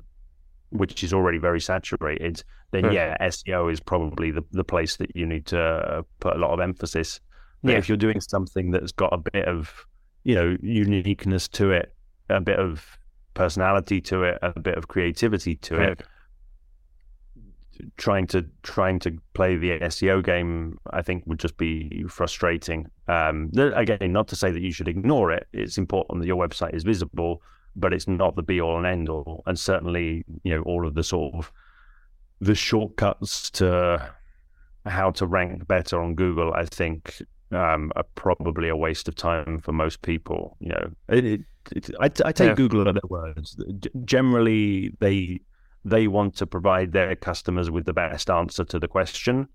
[0.71, 2.91] which is already very saturated, then Huh.
[2.91, 6.53] yeah, SEO is probably the, the place that you need to uh, put a lot
[6.53, 7.21] of emphasis.
[7.63, 7.79] But Yeah.
[7.79, 9.87] if you're doing something that's got a bit of
[10.25, 11.95] you know uniqueness to it,
[12.29, 12.99] a bit of
[13.35, 15.87] personality to it, a bit of creativity to Yeah.
[15.91, 16.03] it,
[17.97, 22.87] trying to trying to play the SEO game, I think would just be frustrating.
[23.07, 25.47] Um, again, not to say that you should ignore it.
[25.53, 27.41] It's important that your website is visible,
[27.77, 29.43] but it's not the be all and end all.
[29.47, 31.53] And certainly, you know, all of the sort of
[32.41, 34.11] the shortcuts to
[34.85, 39.59] how to rank better on Google, I think, um, are probably a waste of time
[39.59, 40.57] for most people.
[40.61, 41.41] You know, it, it,
[41.73, 42.55] it, I, I take Yeah.
[42.55, 43.57] Google at their words.
[43.81, 45.41] G- Generally, they
[45.85, 49.49] they want to provide their customers with the best answer to the question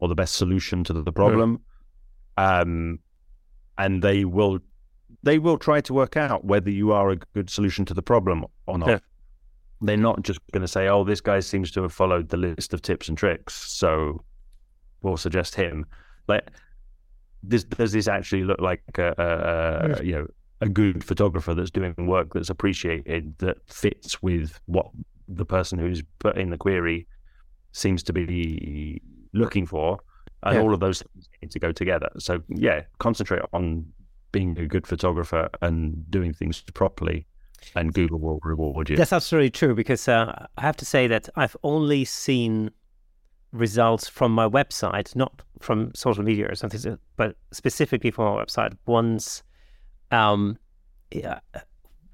[0.00, 1.60] or the best solution to the problem,
[2.36, 2.98] um,
[3.78, 4.58] and they will
[5.22, 8.44] they will try to work out whether you are a good solution to the problem
[8.66, 8.88] or not.
[8.88, 8.98] Yeah.
[9.82, 12.72] they're not just going to say, "Oh, this guy seems to have followed the list
[12.74, 14.24] of tips and tricks, so
[15.02, 15.84] we'll suggest him."
[16.28, 16.50] Like,
[17.42, 19.14] this, does this actually look like a,
[19.98, 20.26] a, you know
[20.60, 24.86] a good photographer that's doing work that's appreciated that fits with what
[25.28, 27.06] the person who's put in the query
[27.72, 29.00] seems to be
[29.32, 29.98] looking for,
[30.42, 30.62] and yeah.
[30.62, 32.10] all of those things need to go together.
[32.18, 33.86] So yeah, concentrate on
[34.32, 37.26] being a good photographer and doing things properly,
[37.74, 38.96] and Google will reward you.
[38.96, 42.70] That's absolutely true because uh, I have to say that I've only seen
[43.52, 48.76] results from my website, not from social media or something, but specifically from my website.
[48.86, 49.42] Once,
[50.10, 50.58] um,
[51.10, 51.40] yeah,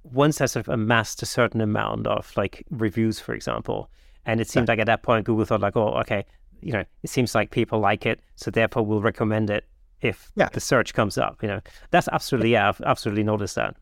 [0.03, 3.91] once I sort of amassed a certain amount of like reviews, for example,
[4.25, 4.73] and it seemed yeah.
[4.73, 6.25] like at that point Google thought like, oh, okay,
[6.61, 9.65] you know, it seems like people like it, so therefore we'll recommend it
[10.01, 10.49] if yeah.
[10.53, 11.43] the search comes up.
[11.43, 13.77] You know, that's absolutely yeah, I've absolutely noticed that.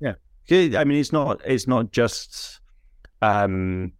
[0.00, 2.60] Yeah, I mean, it's not it's not just
[3.22, 3.92] um,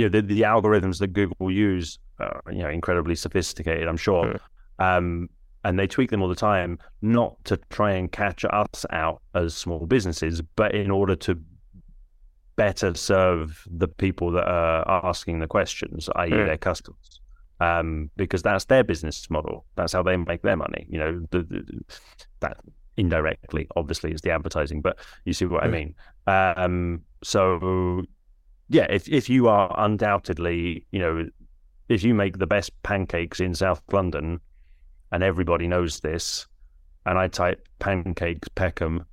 [0.00, 3.88] you know the, the algorithms that Google use are you know incredibly sophisticated.
[3.88, 4.40] I'm sure.
[4.78, 5.28] Um,
[5.62, 9.54] and they tweak them all the time, not to try and catch us out as
[9.54, 11.38] small businesses, but in order to
[12.56, 16.46] better serve the people that are asking the questions, i.e., mm.
[16.46, 17.20] their customers
[17.60, 19.64] um, because that's their business model.
[19.76, 20.86] That's how they make their money.
[20.88, 21.80] You know, the, the,
[22.40, 22.56] that
[22.96, 24.80] indirectly, obviously, is the advertising.
[24.80, 25.94] But you see what I mean.
[26.26, 28.02] Um, so,
[28.70, 31.28] yeah, if if you are undoubtedly, you know,
[31.88, 34.40] if you make the best pancakes in South London,
[35.12, 36.46] and everybody knows this,
[37.04, 39.04] and I type pancakes Peckham,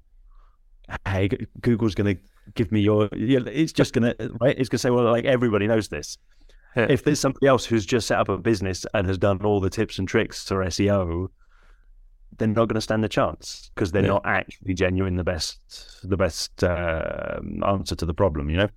[1.06, 2.22] hey, Google's going to
[2.56, 3.10] give me your.
[3.12, 4.58] It's just going to right.
[4.58, 6.18] It's going to say, well, like everybody knows this
[6.78, 9.70] if there's somebody else who's just set up a business and has done all the
[9.70, 11.28] tips and tricks for SEO,
[12.38, 14.10] they're not going to stand a chance because they're yeah.
[14.10, 15.60] not actually genuine the best
[16.04, 18.50] the best uh, answer to the problem.
[18.50, 18.70] You know,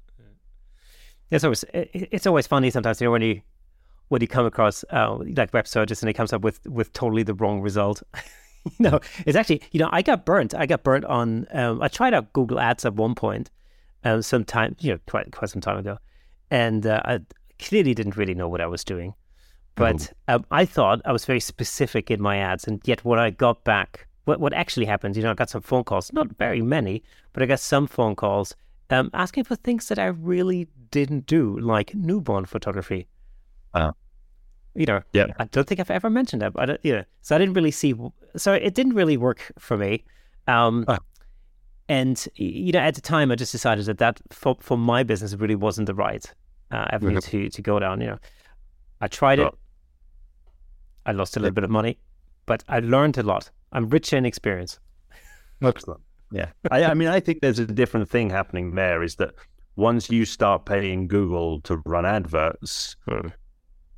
[1.31, 3.01] it's always it's always funny sometimes.
[3.01, 3.41] You know when you
[4.09, 7.23] when you come across uh, like web searches and it comes up with with totally
[7.23, 8.03] the wrong result.
[8.65, 10.55] you know, it's actually you know I got burnt.
[10.55, 11.47] I got burnt on.
[11.53, 13.51] Um, I tried out Google Ads at one point,
[14.05, 15.99] um, some time you know quite quite some time ago,
[16.51, 17.21] and uh, I
[17.59, 19.15] clearly didn't really know what I was doing.
[19.77, 20.35] But oh.
[20.35, 22.67] um, I thought I was very specific in my ads.
[22.67, 25.63] And yet, what I got back, what, what actually happened, you know, I got some
[25.63, 28.55] phone calls, not very many, but I got some phone calls
[28.91, 33.07] um, asking for things that I really didn't do, like newborn photography.
[33.73, 33.93] Uh,
[34.75, 35.27] you know, yeah.
[35.39, 36.53] I don't think I've ever mentioned that.
[36.53, 37.95] But, you know, so I didn't really see,
[38.37, 40.05] so it didn't really work for me.
[40.47, 40.99] Um, uh.
[41.89, 45.35] And, you know, at the time, I just decided that that for, for my business
[45.35, 46.25] really wasn't the right
[46.71, 47.31] uh, avenue mm-hmm.
[47.31, 48.01] to to go down.
[48.01, 48.19] You know,
[49.01, 49.53] I tried it.
[51.05, 51.99] I lost a little bit of money,
[52.47, 53.51] but I learned a lot.
[53.73, 54.79] I'm rich in experience.
[55.63, 56.01] Excellent.
[56.33, 59.03] Yeah, I, I mean, I think there's a different thing happening there.
[59.03, 59.35] Is that
[59.77, 63.29] once you start paying Google to run adverts, hmm.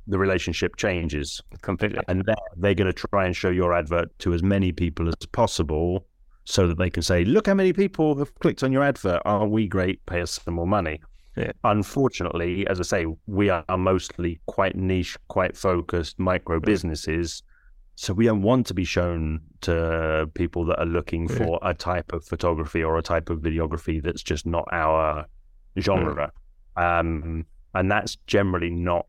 [0.07, 4.33] the relationship changes completely, and they're, they're going to try and show your advert to
[4.33, 6.07] as many people as possible,
[6.45, 9.21] so that they can say, "Look how many people have clicked on your advert.
[9.25, 10.05] Are we great?
[10.05, 11.01] Pay us some more money."
[11.35, 11.51] Yeah.
[11.63, 17.41] Unfortunately, as I say, we are mostly quite niche, quite focused micro businesses.
[17.95, 21.37] So we don't want to be shown to people that are looking yeah.
[21.37, 25.25] for a type of photography or a type of videography that's just not our
[25.79, 26.31] genre.
[26.75, 29.05] Um, and that's generally not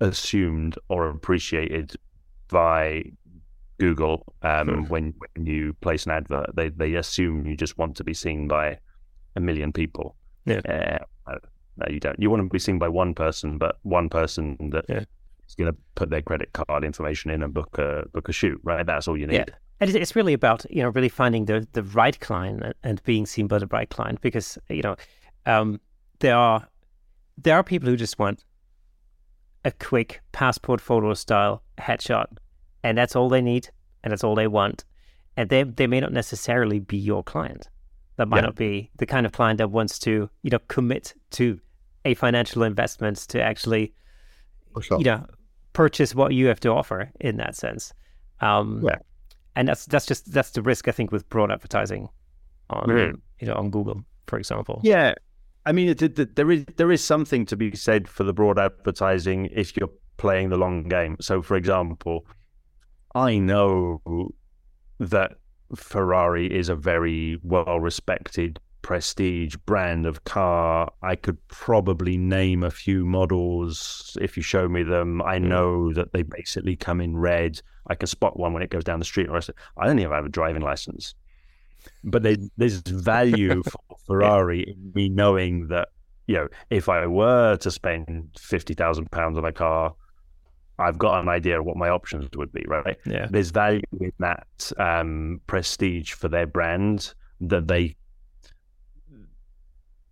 [0.00, 1.94] assumed or appreciated
[2.48, 3.04] by
[3.78, 6.50] Google um, when when you place an advert.
[6.54, 8.78] They they assume you just want to be seen by
[9.36, 10.16] a million people.
[10.44, 10.60] Yeah.
[11.26, 11.36] Uh,
[11.76, 12.18] no, you don't.
[12.18, 15.04] You want to be seen by one person, but one person that yeah.
[15.48, 18.60] Is going to put their credit card information in and book a book a shoot.
[18.62, 18.84] Right.
[18.84, 19.34] That's all you need.
[19.34, 19.44] Yeah.
[19.80, 23.46] And it's really about you know really finding the the right client and being seen
[23.46, 24.96] by the right client because you know
[25.46, 25.80] um,
[26.18, 26.68] there are
[27.36, 28.44] there are people who just want
[29.64, 32.26] a quick passport photo style headshot,
[32.82, 33.70] and that's all they need,
[34.02, 34.84] and that's all they want,
[35.36, 37.68] and they they may not necessarily be your client
[38.18, 38.46] that might yeah.
[38.46, 41.58] not be the kind of client that wants to, you know, commit to
[42.04, 43.94] a financial investment to actually,
[44.82, 44.98] sure.
[44.98, 45.24] you know,
[45.78, 47.94] purchase what you have to offer in that sense.
[48.40, 48.96] Um, yeah.
[49.54, 52.08] And that's that's just that's the risk I think with broad advertising
[52.70, 53.14] on mm-hmm.
[53.38, 54.80] you know on Google, for example.
[54.82, 55.14] Yeah,
[55.66, 58.58] I mean, it, it, there is there is something to be said for the broad
[58.58, 61.16] advertising if you're playing the long game.
[61.20, 62.26] So, for example,
[63.14, 64.00] I know
[64.98, 65.32] that
[65.76, 70.92] Ferrari is a very well respected prestige brand of car.
[71.02, 75.22] I could probably name a few models if you show me them.
[75.22, 77.60] I know that they basically come in red.
[77.88, 79.28] I can spot one when it goes down the street.
[79.76, 81.14] I don't even have a driving license.
[82.04, 82.22] But
[82.56, 85.88] there's value for Ferrari in me knowing that
[86.26, 89.94] you know if I were to spend fifty thousand pounds on a car,
[90.78, 92.64] I've got an idea of what my options would be.
[92.66, 92.96] Right?
[93.06, 93.26] Yeah.
[93.30, 97.96] There's value in that um, prestige for their brand that they.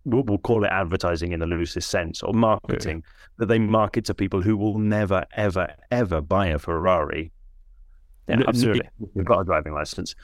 [0.09, 3.03] We'll, we'll call it advertising in the loosest sense or marketing
[3.37, 7.31] that they market to people who will never, ever, ever buy a Ferrari
[8.29, 8.87] Yeah, absolutely.
[9.15, 10.15] you've got a driving license.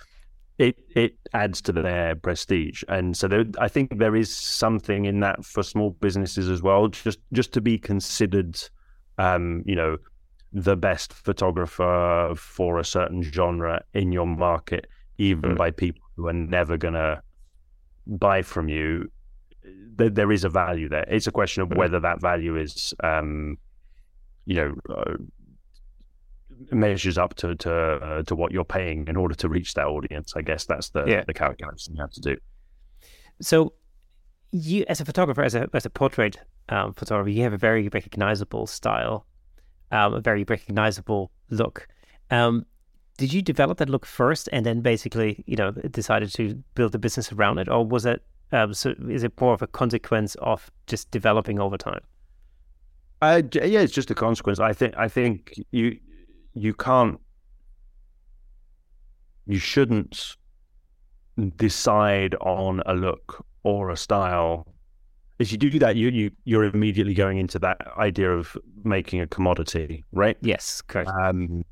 [0.58, 5.20] It it adds to their prestige, and so there, I think there is something in
[5.22, 6.88] that for small businesses as well.
[6.90, 8.56] Just just to be considered,
[9.18, 9.98] um, you know,
[10.54, 14.86] the best photographer for a certain genre in your market,
[15.18, 15.58] even Mm.
[15.58, 17.22] by people who are never gonna
[18.06, 19.10] buy from you.
[19.96, 21.06] There, there is a value there.
[21.08, 21.78] It's a question of Mm.
[21.78, 23.58] whether that value is, um,
[24.46, 25.16] you know, uh,
[26.72, 30.34] measures up to to uh, to what you're paying in order to reach that audience.
[30.36, 31.24] I guess that's the Yeah.
[31.26, 32.38] the calculation you have to do.
[33.42, 33.74] So,
[34.52, 36.38] you as a photographer, as a as a portrait
[36.70, 39.26] um, photographer, you have a very recognizable style,
[39.92, 41.88] um, a very recognizable look.
[42.32, 42.66] Um,
[43.18, 47.00] did you develop that look first, and then basically, you know, decided to build a
[47.00, 48.24] business around it, or was it?
[48.54, 52.02] Um, so, is it more of a consequence of just developing over time?
[53.22, 54.60] Uh, yeah, it's just a consequence.
[54.60, 55.98] I think I think you
[56.54, 57.20] you can't
[59.48, 60.36] you shouldn't
[61.56, 64.68] decide on a look or a style.
[65.40, 69.28] If you do that, you you you're immediately going into that idea of making a
[69.28, 70.38] commodity, right?
[70.42, 71.10] Yes, correct.
[71.10, 71.64] Um,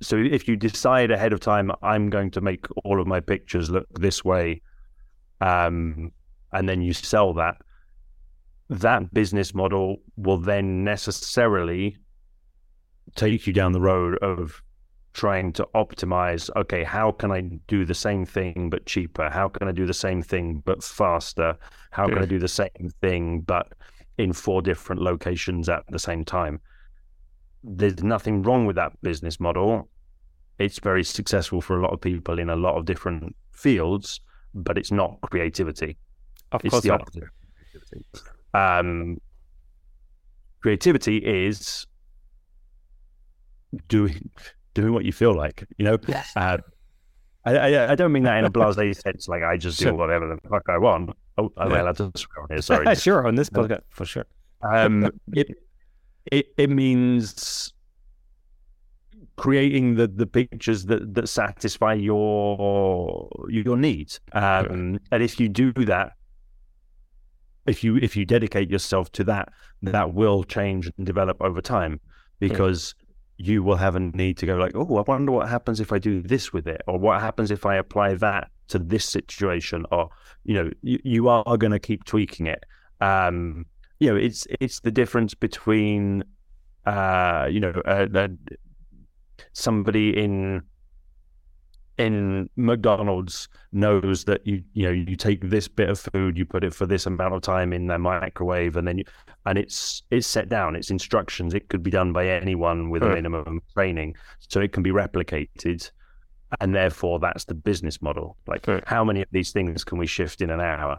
[0.00, 3.68] so if you decide ahead of time, I'm going to make all of my pictures
[3.68, 4.62] look this way,
[5.40, 6.12] um,
[6.52, 7.56] and then you sell that,
[8.68, 11.96] that business model will then necessarily
[13.16, 14.62] take you down the road of
[15.12, 19.28] trying to optimize okay how can i do the same thing but cheaper?
[19.28, 21.56] How can i do the same thing but faster?
[21.90, 23.72] How can i do the same thing but
[24.18, 26.60] in four different locations at the same time?
[27.64, 29.88] There's nothing wrong with that business model.
[30.58, 34.20] It's very successful for a lot of people in a lot of different fields
[34.54, 35.96] but it's not creativity
[36.52, 37.02] of it's course, the not.
[37.02, 38.04] opposite of creativity.
[38.54, 39.18] Um,
[40.62, 41.86] creativity is
[43.88, 44.30] doing
[44.74, 45.64] doing what you feel like.
[45.78, 46.32] You know, Yes.
[46.36, 46.58] uh,
[47.44, 50.26] I, I I don't mean that in a blasé sense, like I just do whatever
[50.26, 51.10] the fuck I want.
[51.38, 51.82] Oh, I'm Yeah.
[51.82, 52.62] allowed to swear on here.
[52.62, 52.94] Sorry.
[53.06, 54.26] sure, on this podcast, for sure.
[54.62, 55.48] um, it
[56.30, 57.72] it it means
[59.40, 64.20] creating the the pictures that that satisfy your your needs.
[64.32, 66.12] Um, and if you do that,
[67.66, 69.48] if you if you dedicate yourself to that,
[69.80, 72.00] that will change and develop over time
[72.38, 72.94] because
[73.38, 75.98] you will have a need to go like, oh, I wonder what happens if I
[75.98, 80.10] do this with it, or what happens if I apply that to this situation, or
[80.44, 82.62] you know, you, you are going to keep tweaking it.
[83.00, 83.64] Um,
[84.00, 86.24] you know, it's it's the difference between,
[86.84, 88.28] uh, you know, uh, uh,
[89.52, 90.62] somebody in
[91.98, 96.64] in McDonald's knows that you you know you take this bit of food, you put
[96.64, 99.04] it for this amount of time in the microwave, and then you
[99.46, 101.52] and it's it's set down, it's instructions.
[101.52, 103.14] It could be done by anyone with a Right.
[103.16, 105.90] minimum training, so it can be replicated,
[106.60, 108.38] and therefore that's the business model.
[108.46, 108.82] Like Right.
[108.86, 110.98] how many of these things can we shift in an hour,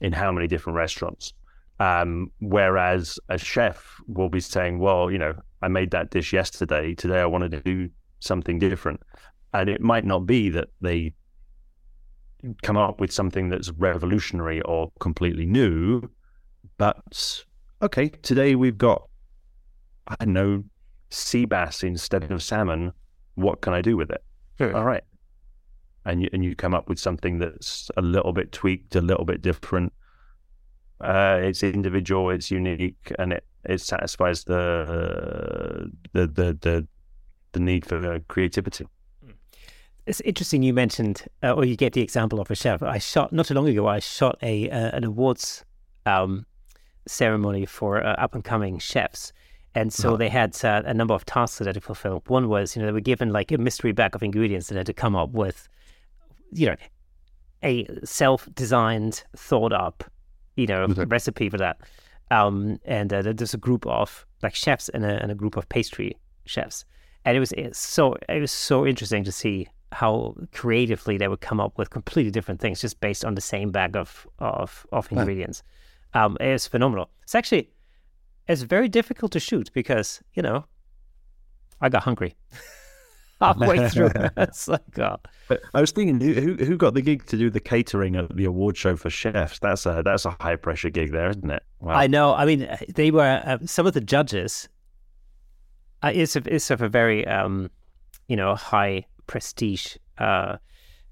[0.00, 1.34] in how many different restaurants?
[1.80, 6.94] Um, whereas a chef will be saying, well, you know, I made that dish yesterday.
[6.94, 7.88] Today I wanted to do
[8.20, 9.00] something different.
[9.54, 11.14] And it might not be that they
[12.62, 16.02] come up with something that's revolutionary or completely new,
[16.76, 17.44] but
[17.82, 19.08] okay, today we've got,
[20.06, 20.64] I don't know,
[21.10, 22.92] sea bass instead of salmon.
[23.34, 24.22] What can I do with it?
[24.58, 24.76] Sure.
[24.76, 25.02] All right.
[26.04, 29.24] And you, and you come up with something that's a little bit tweaked, a little
[29.24, 29.92] bit different.
[31.00, 36.86] Uh, it's individual, it's unique, and it, it satisfies the, the the the
[37.52, 38.86] the need for uh, creativity.
[40.06, 42.82] It's interesting you mentioned, uh, or you get the example of a chef.
[42.82, 43.86] I shot not too long ago.
[43.86, 45.64] I shot a uh, an awards
[46.06, 46.46] um,
[47.06, 49.32] ceremony for uh, up and coming chefs,
[49.74, 50.16] and so Uh-huh.
[50.16, 52.22] they had uh, a number of tasks that they had to fulfill.
[52.26, 54.80] One was, you know, they were given like a mystery bag of ingredients that they
[54.80, 55.68] had to come up with,
[56.52, 56.76] you know,
[57.62, 60.04] a self-designed, thought-up,
[60.58, 61.04] you know, Okay.
[61.04, 61.76] recipe for that.
[62.30, 65.68] Um, and uh, there's a group of like chefs and a, and a group of
[65.68, 66.84] pastry chefs,
[67.24, 71.60] and it was so it was so interesting to see how creatively they would come
[71.64, 75.20] up with completely different things just based on the same bag of of, of Wow.
[75.20, 75.62] ingredients.
[76.12, 77.08] Um, it's phenomenal.
[77.22, 77.70] It's actually
[78.46, 80.64] it's very difficult to shoot because you know
[81.80, 82.34] I got hungry.
[83.40, 84.10] halfway through.
[84.36, 85.16] it's like, oh.
[85.74, 88.76] I was thinking, who who got the gig to do the catering at the award
[88.76, 89.58] show for chefs?
[89.60, 91.62] That's a that's a high pressure gig there, isn't it?
[91.80, 91.94] Wow.
[91.94, 92.34] I know.
[92.34, 94.68] I mean, they were uh, some of the judges.
[96.02, 97.70] Uh, it's a, it's of a very um,
[98.28, 100.56] you know high prestige uh,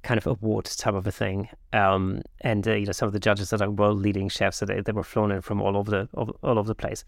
[0.03, 1.49] kind of award type of a thing.
[1.73, 4.67] Um, and uh, you know some of the judges that are world leading chefs, that
[4.67, 7.05] they, they were flown in from all over the all, all over the place.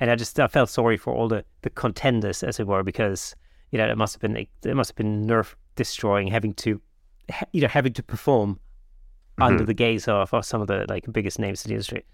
[0.00, 3.34] And I just I felt sorry for all the the contenders, as it were, because
[3.72, 6.80] you know, it must have been it must have been nerve destroying having to,
[7.52, 9.42] you know, having to perform mm-hmm.
[9.42, 12.04] under the gaze of, of some of the like biggest names in the industry.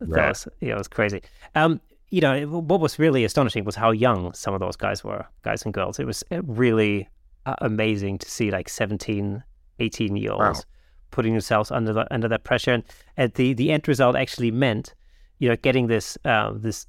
[0.00, 0.28] That right.
[0.28, 1.22] was, you know, it was crazy.
[1.54, 1.80] Um,
[2.10, 5.64] you know, what was really astonishing was how young some of those guys were, guys
[5.64, 5.98] and girls.
[5.98, 7.08] It was really
[7.46, 9.42] uh, amazing to see like 17,
[9.78, 10.64] 18 year olds wow.
[11.10, 12.72] putting themselves under the, under that pressure.
[12.72, 12.84] And,
[13.16, 14.94] and the, the end result actually meant,
[15.40, 16.86] you know, getting this, uh, this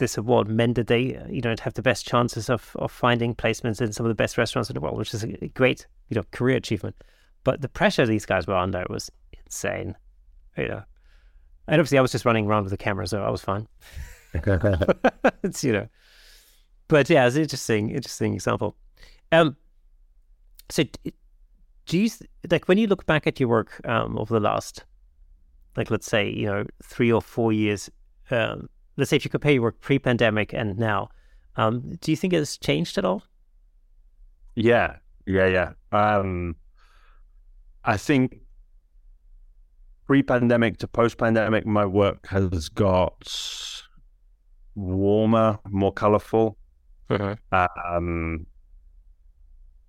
[0.00, 3.80] this award meant that they, you know, have the best chances of, of finding placements
[3.80, 6.24] in some of the best restaurants in the world, which is a great, you know,
[6.32, 6.96] career achievement.
[7.44, 9.10] But the pressure these guys were under was
[9.44, 9.94] insane,
[10.56, 10.82] you know.
[11.68, 13.68] And obviously, I was just running around with the camera, so I was fine.
[15.42, 15.88] it's you know,
[16.88, 18.76] but yeah, it's an interesting, interesting example.
[19.32, 19.56] Um,
[20.68, 20.84] so
[21.86, 22.10] do you
[22.50, 24.84] like when you look back at your work um over the last,
[25.76, 27.90] like let's say you know three or four years,
[28.30, 31.10] um, let's say if you compare your work pre-pandemic and now,
[31.56, 33.22] um, do you think it's changed at all?
[34.54, 35.72] Yeah, yeah, yeah.
[35.92, 36.56] Um,
[37.84, 38.40] I think
[40.06, 43.32] pre-pandemic to post-pandemic, my work has got
[44.74, 46.56] warmer, more colorful.
[47.08, 47.68] Uh-huh.
[47.84, 48.46] Um,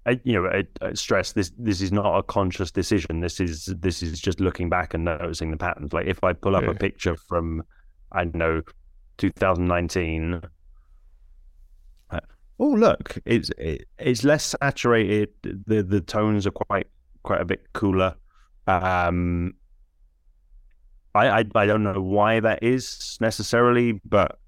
[0.05, 1.51] I, you know, I, I, stress this.
[1.57, 3.19] This is not a conscious decision.
[3.19, 5.93] This is this is just looking back and noticing the patterns.
[5.93, 6.71] Like if I pull up yeah.
[6.71, 7.63] a picture from,
[8.11, 8.61] I don't know,
[9.21, 10.41] 2019.
[12.09, 12.19] Uh,
[12.59, 15.29] oh, look, it's it, it's less saturated.
[15.43, 16.87] The the tones are quite
[17.23, 18.15] quite a bit cooler.
[18.67, 19.53] Um,
[21.13, 24.39] I, I I don't know why that is necessarily, but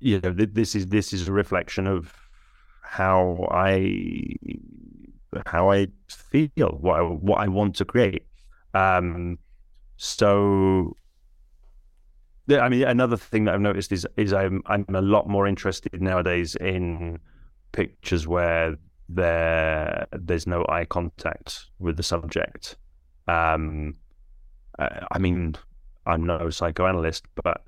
[0.00, 2.12] you know, this is this is a reflection of
[2.82, 4.34] how I
[5.46, 8.26] how I feel, what I, what I want to create.
[8.74, 9.38] Um,
[9.96, 10.96] so
[12.58, 16.00] I mean, another thing that I've noticed is is I'm I'm a lot more interested
[16.00, 17.18] nowadays in
[17.72, 18.76] pictures where
[19.08, 22.76] there there's no eye contact with the subject.
[23.28, 23.96] Um,
[24.78, 25.56] I mean,
[26.06, 27.62] I'm no psychoanalyst, but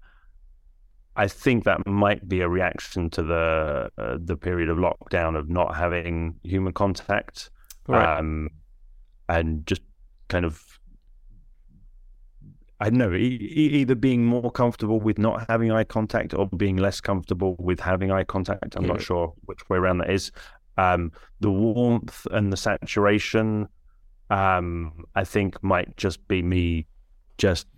[1.14, 5.50] I think that might be a reaction to the uh, the period of lockdown of
[5.50, 7.50] not having human contact,
[7.86, 8.18] right.
[8.18, 8.48] um,
[9.28, 9.82] and just
[10.28, 10.62] kind of
[12.82, 13.38] I don't know, e-
[13.80, 18.10] either being more comfortable with not having eye contact or being less comfortable with having
[18.10, 18.74] eye contact.
[18.74, 18.94] I'm yeah.
[18.94, 20.32] not sure which way around that is.
[20.76, 23.68] Um, the warmth and the saturation,
[24.30, 26.88] um, I think, might just be me
[27.38, 27.68] just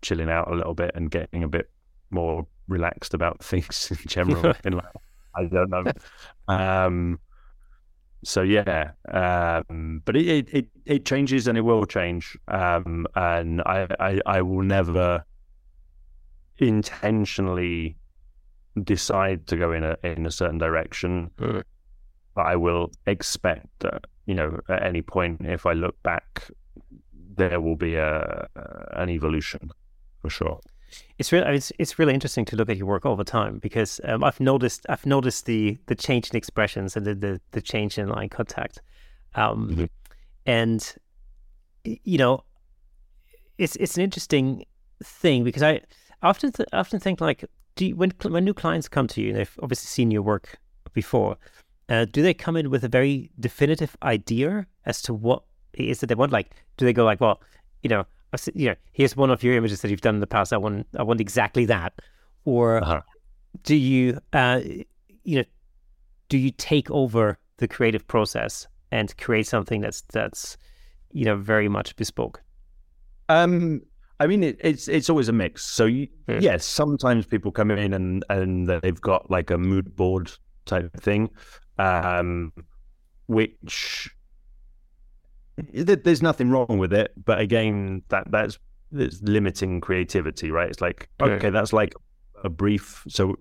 [0.00, 1.68] chilling out a little bit and getting a bit
[2.08, 4.96] more relaxed about things in general in life.
[5.36, 5.84] I don't know.
[6.48, 7.20] Um,
[8.22, 13.86] so yeah, um, but it, it it changes and it will change, um, and I,
[13.98, 15.24] I I will never
[16.58, 17.96] intentionally
[18.84, 21.30] decide to go in a in a certain direction.
[21.38, 21.62] Mm.
[22.34, 26.50] But I will expect that you know at any point, if I look back,
[27.36, 28.46] there will be a
[28.92, 29.70] an evolution
[30.20, 30.60] for sure.
[31.18, 34.24] It's really it's it's really interesting to look at your work over time because um,
[34.24, 38.10] I've noticed I've noticed the the change in expressions and the the, the change in
[38.10, 38.80] eye contact,
[39.34, 39.84] um, mm-hmm.
[40.46, 40.94] and
[41.84, 42.44] you know,
[43.58, 44.64] it's it's an interesting
[45.02, 45.80] thing because I
[46.22, 47.44] often th- often think like
[47.76, 50.58] do you, when when new clients come to you and they've obviously seen your work
[50.92, 51.36] before,
[51.88, 56.00] uh, do they come in with a very definitive idea as to what it is
[56.00, 56.32] that they want?
[56.32, 57.40] Like, do they go like, well,
[57.82, 58.06] you know,
[58.54, 60.52] you know, here's one of your images that you've done in the past.
[60.52, 61.94] I want, I want exactly that.
[62.44, 63.00] Or uh-huh.
[63.64, 64.60] do you, uh,
[65.24, 65.44] you know,
[66.28, 70.56] do you take over the creative process and create something that's that's,
[71.12, 72.42] you know, very much bespoke?
[73.28, 73.82] Um,
[74.20, 75.64] I mean, it, it's it's always a mix.
[75.64, 76.38] So you, hmm.
[76.40, 80.30] yes, sometimes people come in and and they've got like a mood board
[80.66, 81.30] type thing,
[81.78, 82.52] um,
[83.26, 84.10] which
[85.72, 88.58] there's nothing wrong with it, but again, that that's
[88.92, 90.68] it's limiting creativity, right?
[90.68, 91.94] It's like okay, that's like
[92.42, 93.04] a brief.
[93.08, 93.36] So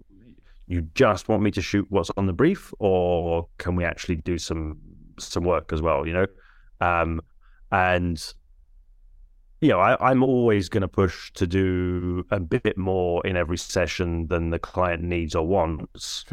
[0.67, 4.37] you just want me to shoot what's on the brief, or can we actually do
[4.37, 4.77] some
[5.19, 6.05] some work as well?
[6.07, 6.27] You know,
[6.81, 7.21] um,
[7.71, 8.33] and
[9.61, 13.57] you know, I, am always going to push to do a bit more in every
[13.57, 16.23] session than the client needs or wants.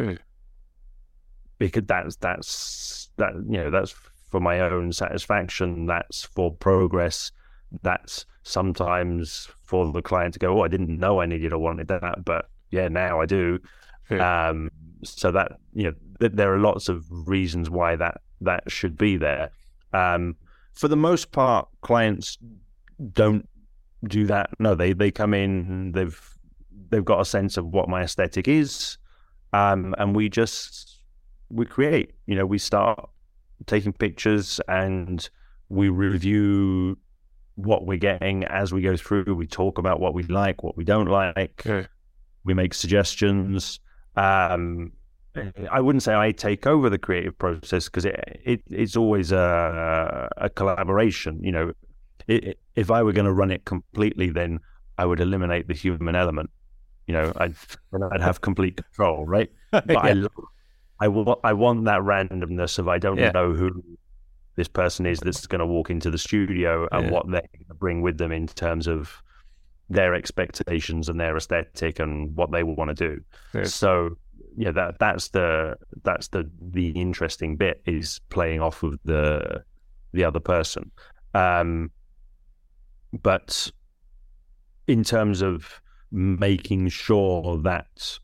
[1.58, 3.94] because that's that's that you know that's
[4.36, 5.86] for my own satisfaction.
[5.86, 7.32] That's for progress.
[7.80, 11.88] That's sometimes for the client to go, oh, I didn't know I needed or wanted
[11.88, 13.58] that, but yeah, now I do.
[14.10, 14.48] Yeah.
[14.48, 14.70] Um,
[15.02, 19.16] so that you know, th- there are lots of reasons why that that should be
[19.16, 19.48] there.
[19.94, 20.36] Um,
[20.74, 22.36] for the most part, clients
[23.14, 23.48] don't
[24.04, 24.50] do that.
[24.58, 26.20] No, they they come in, they've
[26.90, 28.98] they've got a sense of what my aesthetic is,
[29.54, 31.00] um, and we just
[31.48, 32.12] we create.
[32.26, 33.08] You know, we start
[33.66, 35.28] taking pictures and
[35.68, 36.98] we review
[37.56, 39.34] what we're getting as we go through.
[39.34, 41.62] We talk about what we like, what we don't like.
[41.66, 41.88] Okay.
[42.44, 43.80] We make suggestions.
[44.14, 44.92] Um,
[45.70, 50.28] I wouldn't say I take over the creative process because it, it, it's always a,
[50.36, 51.40] a collaboration.
[51.42, 51.72] You know,
[52.26, 54.60] it, if I were going to run it completely, then
[54.98, 56.50] I would eliminate the human element.
[57.06, 57.54] You know, I'd
[58.12, 59.50] I'd have complete control, right?
[59.70, 59.98] But yeah.
[59.98, 60.26] I
[61.00, 63.30] I, will, I want that randomness of I don't yeah.
[63.30, 63.82] know who
[64.56, 67.12] this person is that's going to walk into the studio and yeah.
[67.12, 67.42] what to
[67.74, 69.22] bring with them in terms of
[69.88, 73.20] their expectations and their aesthetic and what they will want to do.
[73.54, 73.64] Yeah.
[73.64, 74.16] So
[74.56, 79.62] yeah, that that's the that's the the interesting bit is playing off of the
[80.12, 80.90] the other person.
[81.34, 81.90] Um,
[83.22, 83.70] but
[84.86, 85.80] in terms of
[86.10, 88.18] making sure that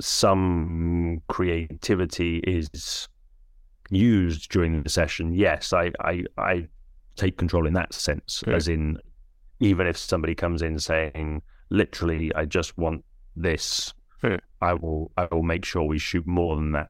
[0.00, 3.08] some creativity is
[3.90, 6.68] used during the session, yes, I I, I
[7.16, 8.98] take control in that sense, as in
[9.60, 13.04] even if somebody comes in saying literally, I just want
[13.36, 13.92] this,
[14.60, 16.88] I will I will make sure we shoot more than that.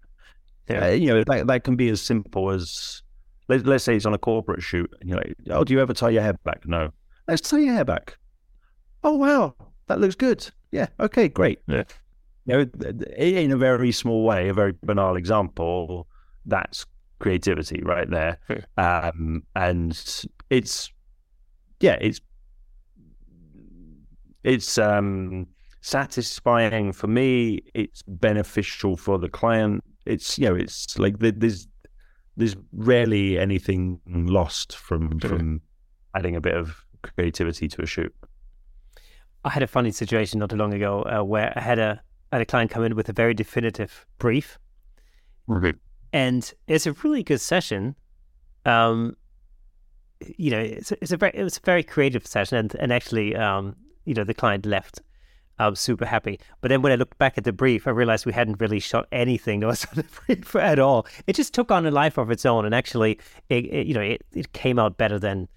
[0.69, 3.03] Yeah, uh, you know that that can be as simple as
[3.49, 5.93] let, us say it's on a corporate shoot, and you're like, oh, do you ever
[5.93, 6.67] tie your hair back?
[6.67, 6.91] No,
[7.27, 8.17] let's tie your hair back.
[9.03, 9.55] Oh wow,
[9.89, 10.49] that looks good.
[10.71, 11.61] Yeah, okay, great.
[11.67, 11.85] Yeah.
[12.47, 12.71] You know,
[13.17, 16.09] in a very small way, a very banal example,
[16.47, 16.87] that's
[17.19, 18.39] creativity right there.
[18.77, 19.93] Um, and
[20.49, 20.91] it's
[21.81, 22.21] yeah, it's
[24.43, 25.47] it's um,
[25.83, 27.61] satisfying for me.
[27.75, 29.85] It's beneficial for the client.
[30.07, 31.69] It's you know, it's like there's
[32.37, 35.61] there's rarely anything lost from from
[36.15, 38.15] adding a bit of creativity to a shoot.
[39.45, 42.10] I had a funny situation not too long ago uh, where I had a I
[42.33, 44.59] had a client come in with a very definitive brief,
[45.51, 45.75] okay.
[46.13, 47.95] and it's a really good session.
[48.65, 49.17] Um,
[50.37, 53.35] you know, it's, it's a very it was a very creative session, and and actually,
[53.37, 55.01] um, you know, the client left
[55.61, 56.41] um, super happy.
[56.63, 59.07] But then when I looked back at the brief, I realized we hadn't really shot
[59.13, 61.07] anything that was on the brief at all.
[61.27, 63.19] It just took on a life of its own, and actually,
[63.51, 65.49] it, it you know, it, it came out better than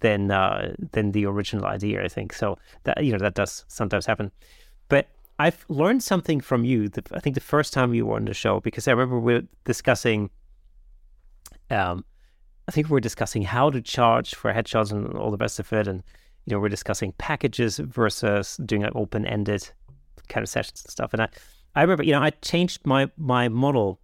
[0.00, 2.04] than uh, than the original idea.
[2.04, 2.58] I think so.
[2.84, 4.30] That you know that does sometimes happen,
[5.38, 6.88] I've learned something from you.
[6.88, 9.34] The, I think the first time you were on the show because I remember we
[9.34, 10.30] were discussing.
[11.70, 12.04] Um,
[12.66, 15.72] I think we were discussing how to charge for headshots and all the rest of
[15.72, 16.02] it, and
[16.44, 19.70] you know, we're discussing packages versus doing like open ended
[20.28, 21.12] kind of sessions and stuff.
[21.12, 21.28] And I,
[21.74, 24.00] I remember, you know, I changed my my model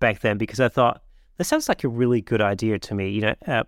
[0.00, 1.02] back then because I thought
[1.36, 3.10] this sounds like a really good idea to me.
[3.10, 3.64] You know, uh,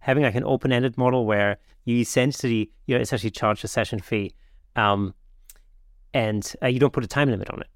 [0.00, 4.00] having like an open ended model where you essentially, you know, essentially charge a session
[4.00, 4.34] fee,
[4.76, 5.14] um,
[6.14, 7.68] and uh, you don't put a time limit on it.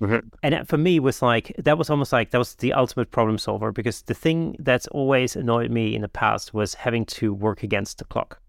[0.00, 0.28] Mm-hmm.
[0.42, 3.70] And for me, was like that was almost like that was the ultimate problem solver
[3.70, 7.98] because the thing that's always annoyed me in the past was having to work against
[7.98, 8.40] the clock.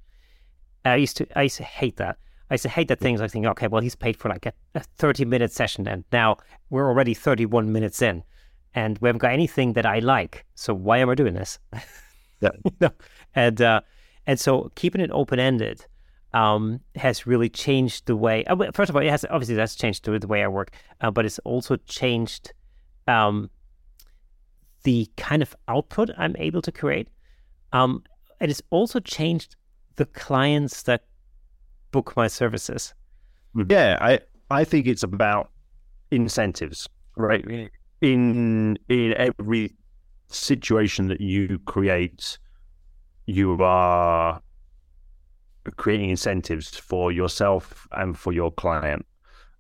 [0.84, 2.18] I used to I used to hate that.
[2.50, 4.54] I used to hate that things I think, okay, well, he's paid for like a,
[4.76, 6.38] a 30 minute session, and now
[6.70, 8.24] we're already 31 minutes in,
[8.74, 10.46] and we haven't got anything that I like.
[10.56, 11.60] So why am I doing this?
[12.42, 12.50] Yeah.
[12.82, 12.90] no.
[13.36, 13.80] And uh,
[14.28, 15.86] and so keeping it open ended
[16.34, 18.44] um, has really changed the way.
[18.46, 20.72] Uh, first of all, it has obviously that's changed the, the way I work,
[21.02, 22.54] uh, but it's also changed
[23.08, 23.50] um,
[24.84, 27.08] the kind of output I'm able to create.
[27.72, 28.04] Um,
[28.40, 29.56] and it's also changed
[29.96, 31.04] the clients that
[31.94, 32.94] book my services?
[33.70, 34.20] Yeah, I
[34.52, 35.52] I think it's about
[36.12, 37.46] incentives, right?
[38.02, 39.72] In in every
[40.28, 42.38] situation that you create,
[43.28, 44.42] you are
[45.78, 49.06] creating incentives for yourself and for your client.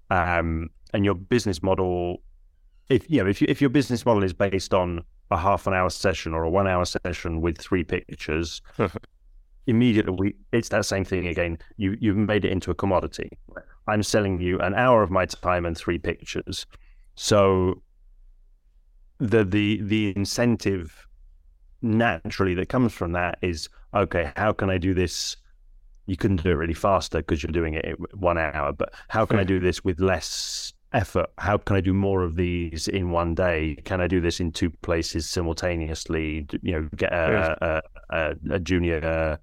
[0.09, 2.21] Um, and your business model,
[2.89, 5.73] if you know, if you, if your business model is based on a half an
[5.73, 8.61] hour session or a one hour session with three pictures,
[9.67, 11.57] immediately we, it's that same thing again.
[11.77, 13.29] You you've made it into a commodity.
[13.87, 16.65] I'm selling you an hour of my time and three pictures.
[17.15, 17.81] So
[19.19, 21.07] the the the incentive
[21.81, 24.31] naturally that comes from that is okay.
[24.35, 25.37] How can I do this?
[26.05, 28.73] You couldn't do it really faster because you're doing it in one hour.
[28.73, 31.27] But how can I do this with less effort.
[31.37, 33.75] How can I do more of these in one day?
[33.83, 36.47] Can I do this in two places simultaneously?
[36.61, 39.39] You know, get a, a, a, a junior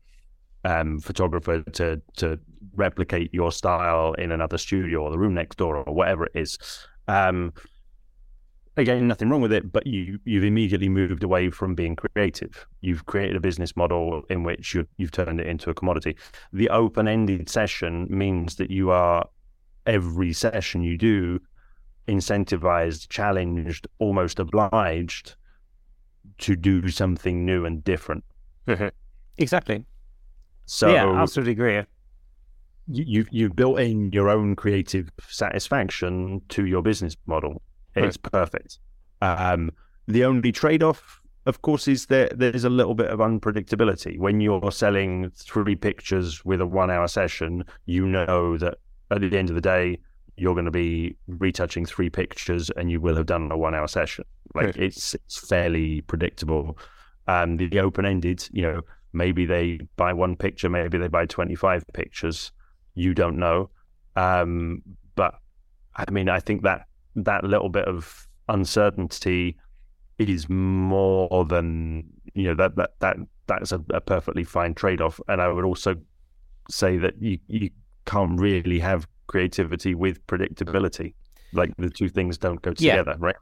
[0.65, 2.39] um, photographer to to
[2.75, 6.59] replicate your style in another studio or the room next door or whatever it is.
[7.09, 7.53] Um,
[8.81, 12.67] again, nothing wrong with it, but you you've immediately moved away from being creative.
[12.81, 16.17] You've created a business model in which you you've turned it into a commodity.
[16.53, 19.29] The open ended session means that you are
[19.87, 21.41] every session you do
[22.09, 25.37] incentivized, challenged, almost obliged
[26.39, 28.25] to do something new and different.
[28.67, 28.89] Mm-hmm.
[29.39, 29.85] exactly.
[30.67, 31.83] So yeah, I absolutely agree.
[32.89, 37.63] You you've built in your own creative satisfaction to your business model.
[37.95, 38.33] It's right.
[38.33, 38.79] perfect.
[39.23, 39.71] Um,
[40.07, 44.19] the only trade off, of course, is that there's a little bit of unpredictability.
[44.19, 48.79] When you're selling three pictures with a one hour session, you know that
[49.11, 49.99] at the end of the day,
[50.37, 53.87] you're going to be retouching three pictures and you will have done a one hour
[53.87, 54.25] session.
[54.55, 54.77] Like right.
[54.77, 56.79] it's, it's fairly predictable.
[57.27, 58.81] Um, the, the open ended, you know,
[59.13, 62.53] maybe they buy one picture, maybe they buy 25 pictures.
[62.95, 63.71] You don't know.
[64.17, 64.83] Um,
[65.15, 65.35] but
[65.95, 66.87] I mean, I think that
[67.25, 69.57] that little bit of uncertainty
[70.19, 72.05] is more than
[72.35, 73.17] you know that that that
[73.47, 75.21] that's a, a perfectly fine trade off.
[75.29, 75.97] And I would also
[76.71, 77.71] say that you you
[78.05, 81.15] can't really have creativity with predictability.
[81.53, 83.27] Like the two things don't go together, yeah.
[83.27, 83.37] right?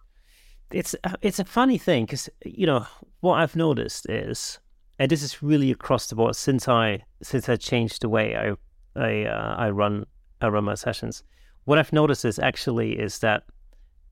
[0.71, 2.87] It's it's a funny thing because you know
[3.21, 4.59] what I've noticed is,
[4.99, 8.55] and this is really across the board since I since I changed the way I
[9.01, 10.05] I uh, I run
[10.41, 11.23] I run my sessions.
[11.65, 13.43] What I've noticed is actually is that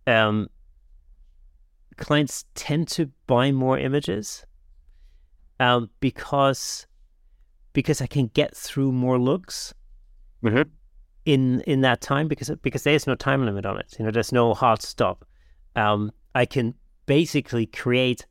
[0.07, 0.48] um,
[1.96, 4.44] clients tend to buy more images
[5.61, 6.86] um, because
[7.72, 9.74] because I can get through more looks
[10.42, 10.62] mm-hmm.
[11.24, 13.94] in in that time because because there's no time limit on it.
[13.98, 15.24] You know, there's no hard stop.
[15.74, 16.74] Um, I can
[17.07, 18.26] basically create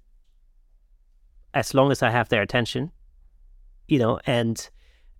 [1.53, 2.91] as long as I have their attention.
[3.87, 4.67] You know, and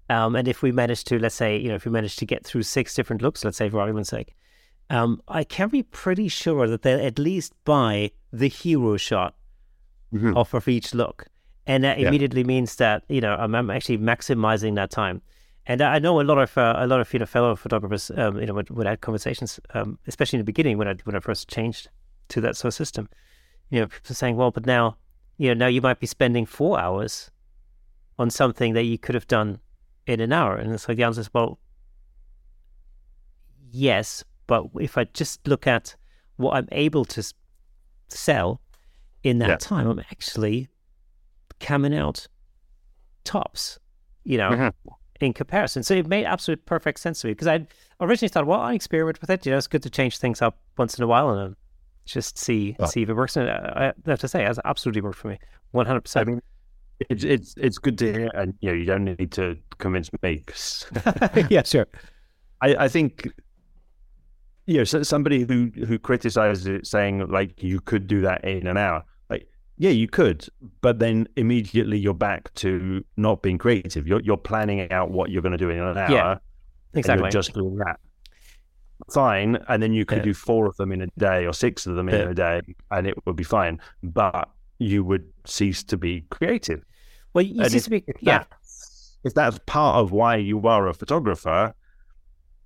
[0.10, 2.46] um, and if we manage to, let's say, you know, if we manage to get
[2.46, 4.36] through six different looks, let's say for argument's sake,
[4.90, 9.36] um, I can be pretty sure that they'll at least buy the hero shot
[10.14, 10.38] mm-hmm.
[10.38, 11.26] off of each look.
[11.68, 12.08] And that yeah.
[12.08, 15.22] immediately means that, you know, I'm, I'm, actually maximizing that time.
[15.66, 18.40] And I know a lot of uh, a lot of you know fellow photographers, um,
[18.40, 21.20] you know, would, would have conversations, um, especially in the beginning when I when I
[21.20, 21.90] first changed
[22.30, 23.10] to that sort of system.
[23.72, 24.98] You know, people saying, well, but now,
[25.40, 27.32] you know, now you might be spending four hours
[28.20, 29.60] on something that you could have done
[30.06, 30.56] in an hour.
[30.56, 31.58] And so the answer is, well,
[33.72, 35.96] yes, but if I just look at
[36.38, 37.34] what I'm able to
[38.10, 38.62] sell
[39.24, 39.58] in that yeah.
[39.58, 40.70] time, I'm actually
[41.60, 42.28] coming out
[43.24, 43.80] tops,
[44.24, 44.90] you know, mm-hmm.
[45.22, 45.84] in comparison.
[45.84, 47.66] So it made absolute perfect sense to me because I
[48.00, 49.46] originally thought, well, I experiment with it.
[49.46, 51.56] You know, it's good to change things up once in a while and
[52.06, 52.86] just see oh.
[52.86, 53.36] see if it works.
[53.36, 55.40] And uh, I have to say, it has absolutely worked for me,
[55.72, 56.28] one hundred percent.
[56.28, 56.42] I mean,
[57.10, 60.44] it's it's it's good to hear, and you know, you don't need to convince me.
[61.50, 61.88] yeah, sure.
[62.62, 63.28] I, I think
[64.68, 68.78] know, so somebody who who criticizes it, saying like you could do that in an
[68.78, 69.04] hour.
[69.30, 69.48] Like,
[69.78, 70.48] yeah, you could,
[70.82, 74.08] but then immediately you're back to not being creative.
[74.08, 76.12] You're you're planning out what you're going to do in an hour.
[76.12, 76.38] Yeah,
[76.94, 77.30] exactly.
[77.30, 78.00] just doing that.
[79.14, 80.24] Fine, and then you could yeah.
[80.24, 82.30] do four of them in a day or six of them in yeah.
[82.30, 82.62] a day,
[82.92, 83.80] and it would be fine.
[84.02, 84.50] But
[84.80, 86.84] you would cease to be creative.
[87.34, 88.40] Well, you and cease if, to be yeah.
[88.40, 88.48] That,
[89.26, 91.74] if that's part of why you are a photographer,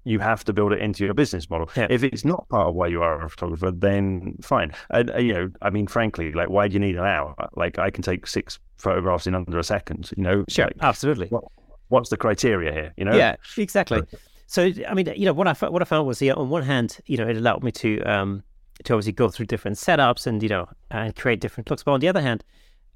[0.04, 1.70] you have to build it into your business model.
[1.76, 1.88] Yeah.
[1.90, 4.72] If it's not part of why you are a photographer, then fine.
[4.90, 7.36] And uh, you know, I mean, frankly, like, why do you need an hour?
[7.56, 10.12] Like, I can take six photographs in under a second.
[10.16, 11.28] You know, sure, like, absolutely.
[11.28, 11.44] What,
[11.90, 12.94] what's the criteria here?
[12.98, 14.02] You know, yeah, exactly.
[14.48, 16.98] So, I mean, you know, what I what I found was, yeah, on one hand,
[17.06, 18.44] you know, it allowed me to um
[18.84, 21.84] to obviously go through different setups and you know and create different looks.
[21.84, 22.44] But on the other hand,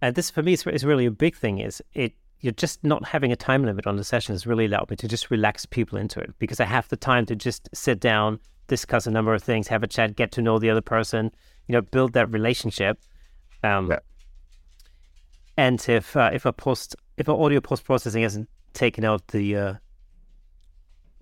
[0.01, 2.83] and uh, this for me is, is really a big thing is it you're just
[2.83, 5.65] not having a time limit on the session has really allowed me to just relax
[5.65, 8.37] people into it because I have the time to just sit down,
[8.67, 11.31] discuss a number of things, have a chat, get to know the other person,
[11.67, 12.99] you know, build that relationship.
[13.63, 13.99] Um, yeah.
[15.55, 19.55] And if uh, if a post if an audio post processing hasn't taken out the
[19.55, 19.73] uh,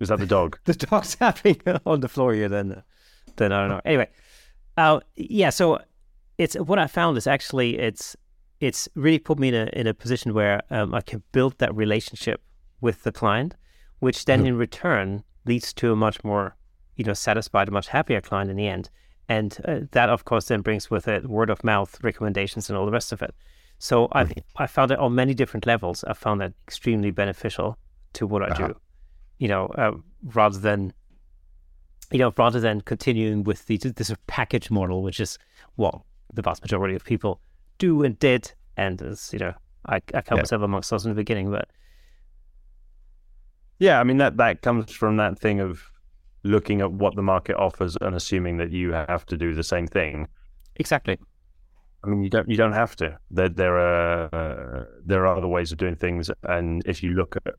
[0.00, 0.58] was that the dog?
[0.64, 2.48] the dog's happening on the floor here.
[2.48, 2.82] Then
[3.36, 3.80] then I don't know.
[3.84, 4.08] Anyway,
[4.76, 5.50] uh, yeah.
[5.50, 5.78] So
[6.36, 8.16] it's what I found is actually it's
[8.62, 11.74] it's really put me in a in a position where um, I can build that
[11.74, 12.40] relationship
[12.80, 13.56] with the client,
[13.98, 14.46] which then mm.
[14.46, 16.56] in return leads to a much more
[16.94, 18.88] you know satisfied, much happier client in the end.
[19.28, 22.86] And uh, that, of course, then brings with it word of mouth recommendations and all
[22.86, 23.34] the rest of it.
[23.78, 24.42] So I mm.
[24.56, 26.04] I found it on many different levels.
[26.04, 27.76] I found that extremely beneficial
[28.12, 28.68] to what I uh-huh.
[28.68, 28.76] do.
[29.38, 30.92] You know, uh, rather than
[32.12, 35.36] you know, rather than continuing with the this package model, which is
[35.74, 36.02] what
[36.32, 37.40] the vast majority of people
[37.82, 39.54] do and did, and as you know,
[39.86, 40.36] I, I count yeah.
[40.36, 41.68] myself amongst those in the beginning, but
[43.80, 45.90] yeah, I mean that that comes from that thing of
[46.44, 49.86] looking at what the market offers and assuming that you have to do the same
[49.88, 50.28] thing.
[50.76, 51.18] Exactly.
[52.04, 53.18] I mean, you don't you don't have to.
[53.30, 57.36] There there are uh, there are other ways of doing things, and if you look
[57.44, 57.54] at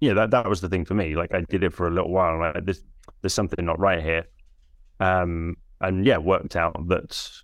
[0.00, 1.14] yeah, that that was the thing for me.
[1.14, 2.82] Like I did it for a little while, and like, there's
[3.20, 4.24] there's something not right here.
[5.00, 7.42] Um, and yeah, worked out that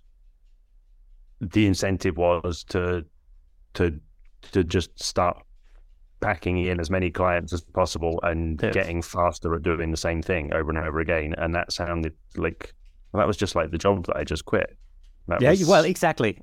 [1.51, 3.05] the incentive was to
[3.75, 3.99] to
[4.51, 5.37] to just start
[6.23, 8.73] packing in as many clients as possible and yes.
[8.73, 11.35] getting faster at doing the same thing over and over again.
[11.37, 12.73] And that sounded like
[13.11, 14.77] well, that was just like the job that I just quit.
[15.27, 16.39] That yeah, was, well, exactly,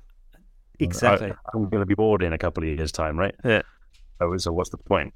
[0.79, 1.31] exactly.
[1.31, 3.35] I, am going to be bored in a couple of years' time, right?
[3.43, 3.61] Yeah.
[4.19, 5.13] So, so what's the point?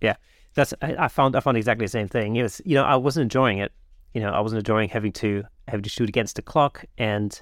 [0.00, 0.16] Yeah,
[0.54, 2.36] that's I, I found I found exactly the same thing.
[2.36, 3.72] It was you know I wasn't enjoying it.
[4.14, 7.40] You know I wasn't enjoying having to having to shoot against the clock, and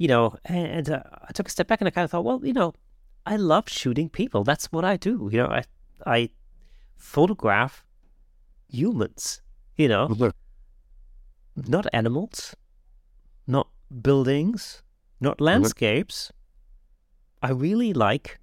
[0.00, 2.40] you know and, uh, I took a step back and I kind of thought, well,
[2.42, 2.72] you know,
[3.26, 4.44] I love shooting people.
[4.44, 5.28] That's what I do.
[5.30, 5.62] You know, I
[6.06, 6.30] I
[6.96, 7.84] photograph
[8.68, 9.42] humans.
[9.76, 11.70] You know, mm-hmm.
[11.70, 12.56] not animals,
[13.46, 13.68] not
[14.02, 14.82] buildings,
[15.20, 15.44] not mm-hmm.
[15.44, 16.32] landscapes.
[17.42, 18.38] I really like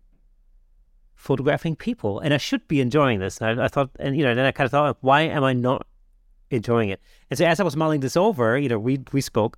[1.15, 3.41] photographing people, and I should be enjoying this.
[3.41, 5.53] And I, I, thought, and you know, then I kind of thought, why am I
[5.53, 5.85] not
[6.49, 7.01] enjoying it?
[7.29, 9.57] And so as I was mulling this over, you know, we we spoke,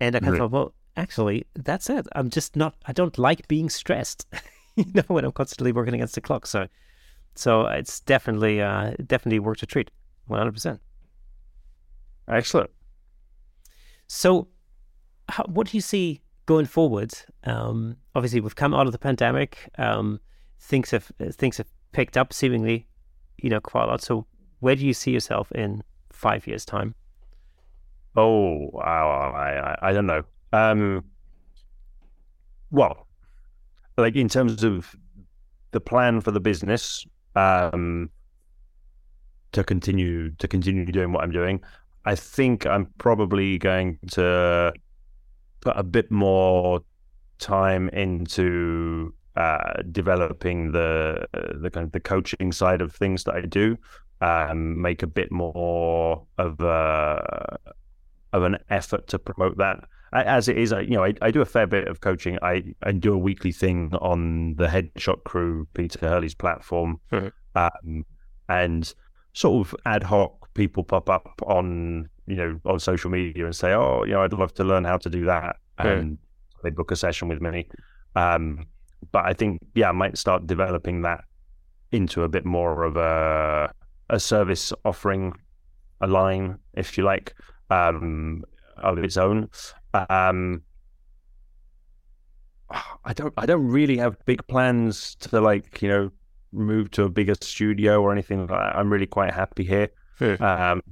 [0.00, 2.06] and I kind of thought, well, actually, that's it.
[2.14, 2.74] I'm just not.
[2.86, 4.26] I don't like being stressed,
[4.76, 6.46] you know, when I'm constantly working against the clock.
[6.46, 6.68] So,
[7.34, 9.90] so it's definitely uh, definitely worth a treat,
[10.26, 10.80] one hundred percent.
[12.28, 12.70] Excellent.
[14.08, 14.48] So,
[15.28, 17.12] how, what do you see going forward?
[17.44, 19.68] Um, obviously, we've come out of the pandemic.
[19.78, 20.20] Um,
[20.60, 22.86] things have things have picked up seemingly,
[23.38, 24.02] you know, quite a lot.
[24.02, 24.26] So,
[24.60, 26.94] where do you see yourself in five years' time?
[28.16, 30.22] Oh, I, I, I don't know.
[30.52, 31.04] Um,
[32.70, 33.06] well,
[33.96, 34.94] like in terms of
[35.72, 38.10] the plan for the business, um,
[39.52, 41.60] to continue to continue doing what I'm doing,
[42.04, 44.72] I think I'm probably going to
[45.60, 46.80] put a bit more
[47.38, 51.26] time into uh, developing the
[51.60, 53.76] the kind of the coaching side of things that I do.
[54.20, 57.58] Um, make a bit more of a
[58.32, 59.84] of an effort to promote that.
[60.22, 62.38] As it is, I, you know, I, I do a fair bit of coaching.
[62.42, 67.28] I, I do a weekly thing on the Headshot Crew, Peter Hurley's platform, mm-hmm.
[67.54, 68.04] um,
[68.48, 68.92] and
[69.32, 73.72] sort of ad hoc people pop up on you know on social media and say,
[73.72, 75.88] oh, you know, I'd love to learn how to do that, mm-hmm.
[75.88, 76.18] and
[76.62, 77.68] they book a session with me.
[78.14, 78.66] Um,
[79.12, 81.24] but I think yeah, I might start developing that
[81.92, 83.72] into a bit more of a
[84.08, 85.32] a service offering,
[86.00, 87.34] a line, if you like,
[87.70, 88.44] um,
[88.78, 89.48] of its own.
[90.08, 90.62] Um,
[93.04, 96.10] I don't I don't really have big plans to like you know
[96.52, 98.76] move to a bigger studio or anything like that.
[98.76, 99.88] I'm really quite happy here.
[100.18, 100.42] Hmm.
[100.42, 100.82] Um,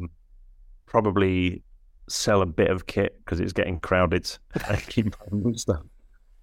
[0.87, 1.63] probably
[2.09, 4.31] sell a bit of kit because it's getting crowded.
[4.89, 5.15] keep
[5.57, 5.83] stuff.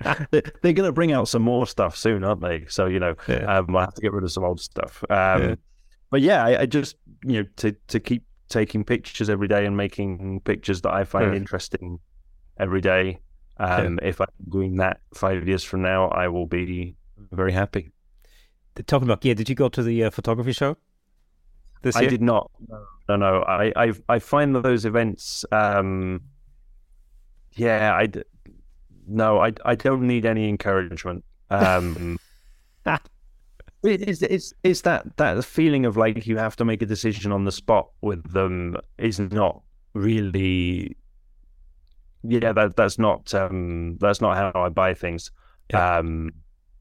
[0.32, 2.66] they're, they're going to bring out some more stuff soon, aren't they?
[2.68, 3.58] So you know, yeah.
[3.58, 5.04] um, I have to get rid of some old stuff.
[5.10, 5.56] Um, yeah.
[6.10, 9.78] But yeah, I, I, just you know to to keep taking pictures every day and
[9.78, 11.38] making pictures that I find yeah.
[11.38, 12.00] interesting
[12.62, 13.20] every day.
[13.58, 16.96] Um, if I'm doing that five years from now, I will be
[17.32, 17.92] very happy.
[18.88, 20.78] Talking about yeah, did you go to the uh, photography show?
[21.82, 22.06] This year?
[22.06, 22.50] I did not.
[23.10, 23.42] No, no.
[23.42, 25.44] I I, I find those events.
[25.52, 26.22] Um,
[27.54, 28.08] yeah, I
[29.08, 31.24] no, I I don't need any encouragement.
[31.50, 32.18] Um,
[33.84, 37.46] it's it's it's that that feeling of like you have to make a decision on
[37.46, 39.62] the spot with them is not
[39.94, 40.96] really.
[42.24, 45.32] Yeah, that that's not um that's not how I buy things.
[45.72, 45.98] Yeah.
[45.98, 46.34] Um,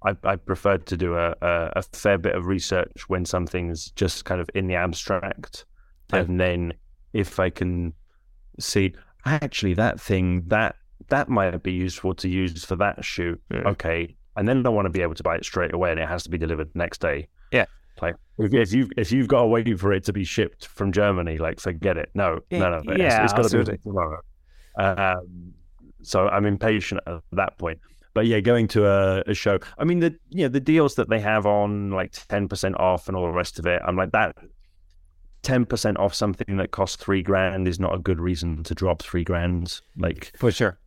[0.02, 4.24] I, I prefer to do a, a, a, fair bit of research when something's just
[4.24, 5.66] kind of in the abstract,
[6.12, 6.20] yeah.
[6.20, 6.72] and then
[7.12, 7.92] if I can
[8.58, 8.94] see
[9.26, 10.76] actually that thing that
[11.08, 13.40] that might be useful to use for that shoot.
[13.50, 13.62] Yeah.
[13.66, 16.08] Okay, and then I want to be able to buy it straight away, and it
[16.08, 17.28] has to be delivered next day.
[17.52, 17.66] Yeah.
[18.00, 21.36] Like if you've if you've got to wait for it to be shipped from Germany,
[21.36, 22.10] like forget it.
[22.14, 22.82] No, no, no.
[22.86, 24.20] Yeah, it's, it's got to be tomorrow.
[24.76, 25.54] Um,
[26.02, 27.78] so I'm impatient at that point.
[28.12, 29.58] But yeah, going to a, a, show.
[29.78, 33.06] I mean, the you know the deals that they have on like ten percent off
[33.06, 33.80] and all the rest of it.
[33.84, 34.36] I'm like that.
[35.42, 39.02] Ten percent off something that costs three grand is not a good reason to drop
[39.02, 39.80] three grand.
[39.96, 40.78] Like for sure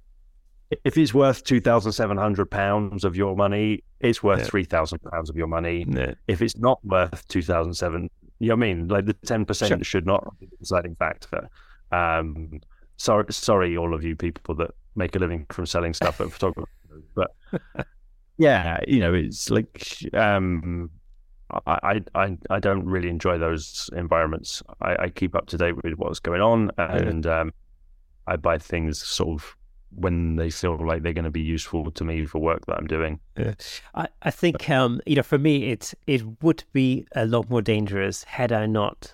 [0.84, 4.46] if it's worth two thousand seven hundred pounds of your money, it's worth yeah.
[4.46, 5.86] three thousand pounds of your money.
[5.88, 6.14] Yeah.
[6.28, 8.10] If it's not worth two thousand seven,
[8.40, 8.88] you know what I mean?
[8.88, 11.50] Like the ten percent should not be the deciding factor.
[11.92, 12.62] Um,
[13.04, 16.72] sorry, sorry, all of you people that make a living from selling stuff at photography,
[17.16, 17.36] but
[18.38, 20.90] yeah, you know, it's like um,
[21.68, 24.64] I, I I don't really enjoy those environments.
[24.82, 27.54] I, I keep up to date with what's going on, and um,
[28.26, 29.56] I buy things sort of
[29.96, 32.88] when they feel like they're going to be useful to me for work that I'm
[32.88, 33.20] doing.
[33.38, 33.54] Yeah.
[33.94, 37.62] I, I think um, you know for me it it would be a lot more
[37.62, 39.14] dangerous had I not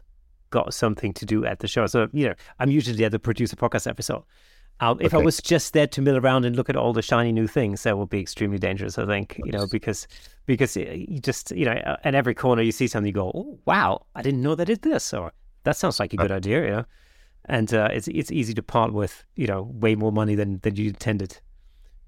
[0.49, 1.85] got something to do at the show.
[1.87, 4.23] So you know I'm usually at the producer podcast episode.
[4.81, 5.21] Um, if okay.
[5.21, 7.83] I was just there to mill around and look at all the shiny new things,
[7.83, 8.97] that would be extremely dangerous.
[8.97, 10.07] I think you know because
[10.45, 14.05] because you just you know at every corner you see something, you go, oh wow,
[14.15, 15.31] I didn't know they did this, or
[15.63, 16.85] that sounds like a good uh, idea, you know
[17.49, 20.75] and uh, it's it's easy to part with you know way more money than than
[20.75, 21.39] you intended.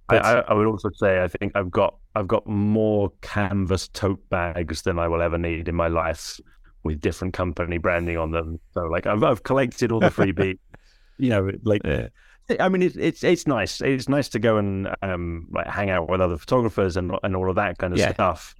[0.07, 0.25] But...
[0.25, 4.81] I, I, would also say I think I've got I've got more canvas tote bags
[4.81, 6.39] than I will ever need in my life
[6.83, 8.59] with different company branding on them.
[8.73, 10.57] So like I've I've collected all the freebie,
[11.17, 11.81] you know, like.
[11.85, 12.07] Yeah.
[12.59, 13.79] I mean, it's it's it's nice.
[13.79, 17.49] It's nice to go and um, like hang out with other photographers and and all
[17.49, 18.13] of that kind of yeah.
[18.13, 18.55] stuff.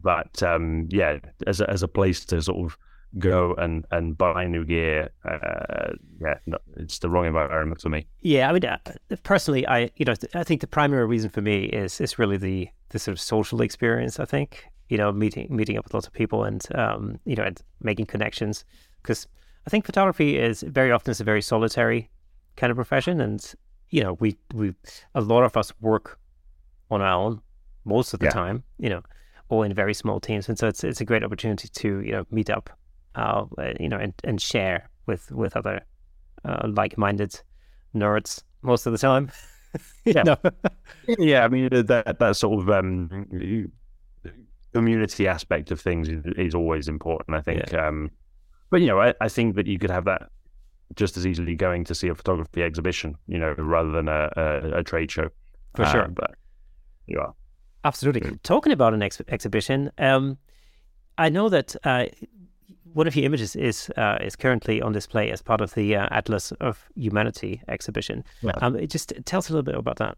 [0.00, 2.76] But um, yeah, as a, as a place to sort of
[3.18, 5.10] go and and buy new gear.
[5.24, 8.06] Uh, yeah, no, it's the wrong environment for me.
[8.20, 8.78] Yeah, I mean, uh,
[9.22, 12.68] personally, I you know I think the primary reason for me is is really the
[12.90, 14.18] the sort of social experience.
[14.18, 17.44] I think you know meeting meeting up with lots of people and um, you know
[17.44, 18.64] and making connections
[19.02, 19.26] because
[19.66, 22.10] I think photography is very often is a very solitary
[22.56, 23.54] kind of profession, and
[23.90, 24.74] you know we we
[25.14, 26.18] a lot of us work
[26.90, 27.40] on our own
[27.84, 28.32] most of the yeah.
[28.32, 28.62] time.
[28.78, 29.02] You know
[29.48, 30.48] or in very small teams.
[30.48, 32.68] And so it's it's a great opportunity to you know meet up
[33.16, 33.44] uh,
[33.80, 35.80] you know, and, and share with with other
[36.44, 37.40] uh, like-minded
[37.94, 39.30] nerds most of the time.
[40.04, 40.36] yeah,
[41.18, 41.44] yeah.
[41.44, 43.26] I mean that that sort of um,
[44.76, 47.36] community aspect of things is, is always important.
[47.36, 47.86] I think, yeah.
[47.86, 48.10] um,
[48.70, 50.30] but you know, I, I think that you could have that
[50.94, 54.78] just as easily going to see a photography exhibition, you know, rather than a, a,
[54.78, 55.28] a trade show.
[55.74, 56.34] For uh, sure, but
[57.06, 57.34] you are
[57.84, 59.90] absolutely talking about an ex- exhibition.
[59.98, 60.38] Um,
[61.18, 62.06] I know that uh,
[62.92, 66.08] one of your images is uh, is currently on display as part of the uh,
[66.10, 68.24] Atlas of Humanity exhibition.
[68.42, 68.52] Yeah.
[68.60, 70.16] Um, just tell us a little bit about that.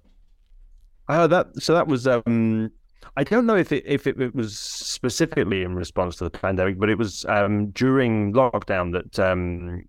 [1.09, 2.70] Uh, that so that was um,
[3.16, 6.78] I don't know if it if it, it, was specifically in response to the pandemic,
[6.78, 9.82] but it was um, during lockdown that um,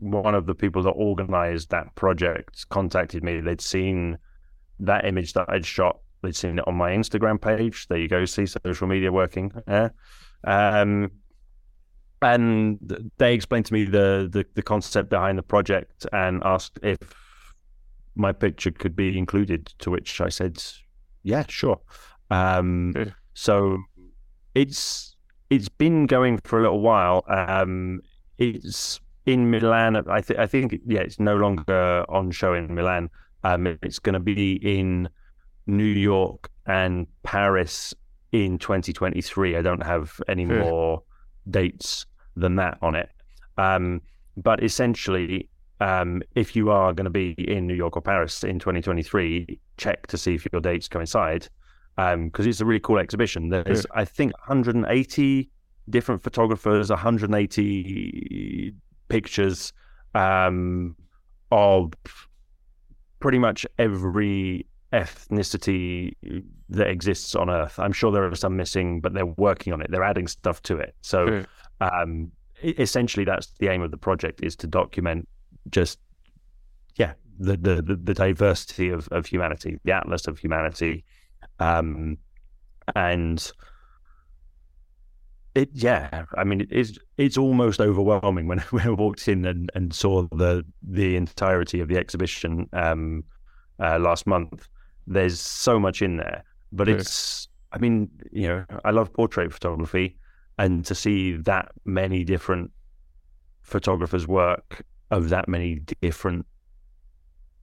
[0.00, 3.40] one of the people that organised that project contacted me.
[3.40, 4.18] They'd seen
[4.80, 6.00] that image that I'd shot.
[6.22, 7.86] They'd seen it on my Instagram page.
[7.88, 8.24] There you go.
[8.24, 9.52] See social media working.
[9.68, 9.90] Yeah.
[10.44, 11.10] Um,
[12.22, 12.78] and
[13.18, 16.98] they explained to me the, the, the concept behind the project and asked if
[18.14, 19.66] my picture could be included.
[19.78, 20.62] To which I said,
[21.22, 21.80] "Yeah, sure."
[22.30, 22.94] Um,
[23.34, 23.78] so
[24.54, 25.16] it's
[25.50, 27.24] it's been going for a little while.
[27.28, 28.00] Um,
[28.38, 29.96] it's in Milan.
[29.96, 33.10] I, th- I think yeah, it's no longer on show in Milan.
[33.42, 35.08] Um, it's going to be in
[35.66, 37.94] New York and Paris
[38.32, 39.56] in 2023.
[39.56, 41.02] I don't have any more
[41.48, 42.06] dates
[42.36, 43.10] than that on it.
[43.58, 44.02] Um,
[44.36, 45.48] but essentially,
[45.80, 50.06] um, if you are going to be in New York or Paris in 2023, check
[50.08, 51.48] to see if your dates coincide
[52.24, 53.48] because um, it's a really cool exhibition.
[53.48, 55.50] There's, I think, 180
[55.88, 58.74] different photographers, 180
[59.08, 59.72] pictures
[60.14, 60.96] um,
[61.50, 61.92] of
[63.18, 66.14] pretty much every ethnicity
[66.68, 67.78] that exists on Earth.
[67.78, 69.90] I'm sure there are some missing, but they're working on it.
[69.90, 70.94] They're adding stuff to it.
[71.02, 71.44] So
[71.80, 72.30] um,
[72.62, 75.28] essentially, that's the aim of the project is to document
[75.68, 75.98] just
[76.96, 81.04] yeah the the the, diversity of, of humanity, the atlas of humanity,
[81.60, 82.18] um,
[82.96, 83.52] and
[85.54, 89.92] it yeah i mean it's it's almost overwhelming when, when i walked in and, and
[89.92, 93.24] saw the the entirety of the exhibition um
[93.80, 94.68] uh, last month
[95.06, 100.16] there's so much in there but it's i mean you know i love portrait photography
[100.58, 102.70] and to see that many different
[103.62, 106.46] photographers work of that many different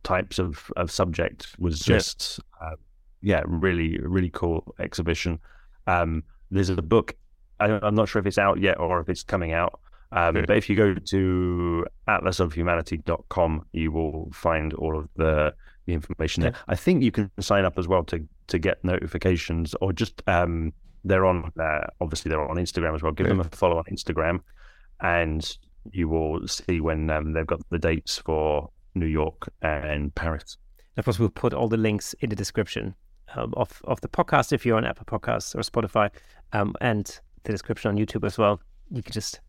[0.04, 2.70] types of, of subject was just yeah.
[2.70, 2.76] Uh,
[3.22, 5.40] yeah really really cool exhibition
[5.88, 7.16] um, there's a book
[7.60, 9.80] I, am not sure if it's out yet or if it's coming out
[10.12, 15.54] um, but if you go to atlasofhumanity.com you will find all of the,
[15.86, 19.76] the information there i think you can sign up as well to to get notifications
[19.82, 20.72] or just um,
[21.08, 23.12] they're on uh, obviously they're on Instagram as well.
[23.12, 23.34] Give yeah.
[23.34, 24.42] them a follow on Instagram,
[25.02, 25.58] and
[25.92, 30.58] you will see when um, they've got the dates for New York and Paris.
[30.98, 32.96] Of course, we'll put all the links in the description
[33.36, 36.10] um, of of the podcast if you're on Apple Podcasts or Spotify,
[36.54, 38.62] um, and the description on YouTube as well.
[38.92, 39.40] You can just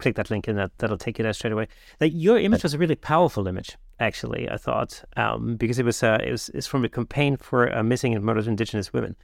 [0.00, 1.68] click that link and that that'll take you there straight away.
[2.00, 4.50] Like your image was a really powerful image, actually.
[4.50, 7.82] I thought um, because it was uh, it was it's from a campaign for uh,
[7.82, 9.14] missing and murdered Indigenous women.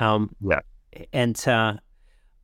[0.00, 0.60] Um, yeah,
[1.12, 1.74] and uh,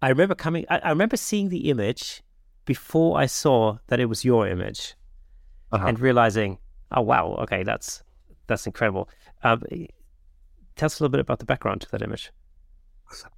[0.03, 0.67] I remember coming.
[0.69, 2.23] I, I, remember seeing the image
[2.67, 4.95] before I saw that it was your image,
[5.73, 5.87] uh-huh.
[5.87, 6.59] and realizing,
[6.93, 8.03] oh wow, okay, that's
[8.47, 9.09] that's incredible.
[9.43, 9.63] Um,
[10.79, 12.31] tell us a little bit about the background to that image.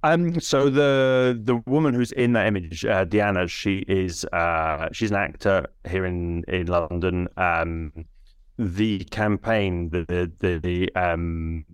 [0.03, 5.11] Um, so the the woman who's in that image, uh, Diana, she is uh, she's
[5.11, 7.27] an actor here in in London.
[7.37, 7.93] Um,
[8.57, 11.65] the campaign, the the, the um,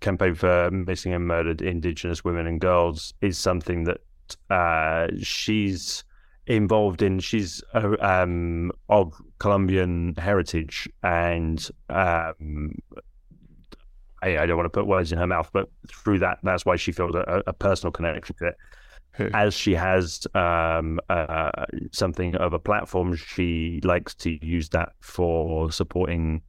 [0.00, 4.00] campaign for missing and murdered Indigenous women and girls, is something that
[4.50, 6.04] uh, she's
[6.46, 7.18] involved in.
[7.18, 12.76] She's uh, um, of Colombian heritage and um,
[14.22, 16.76] I, I, don't want to put words in her mouth, but through that, that's why
[16.76, 18.56] she feels a, a personal connection to it.
[19.32, 21.50] As she has um, uh,
[21.92, 26.42] something of a platform, she likes to use that for supporting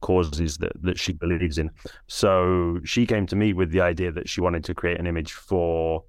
[0.00, 1.70] causes that, that she believes in.
[2.06, 5.32] So she came to me with the idea that she wanted to create an image
[5.32, 6.04] for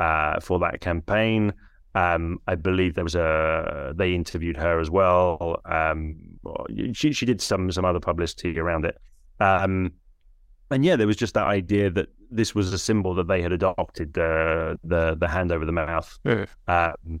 [0.00, 1.52] uh, for that campaign.
[1.94, 5.60] Um, I believe there was a they interviewed her as well.
[5.64, 6.16] Um,
[6.92, 8.96] she she did some some other publicity around it.
[9.40, 9.92] Um,
[10.70, 13.52] and yeah, there was just that idea that this was a symbol that they had
[13.52, 16.46] adopted the the the hand over the mouth, yeah.
[16.66, 17.20] um,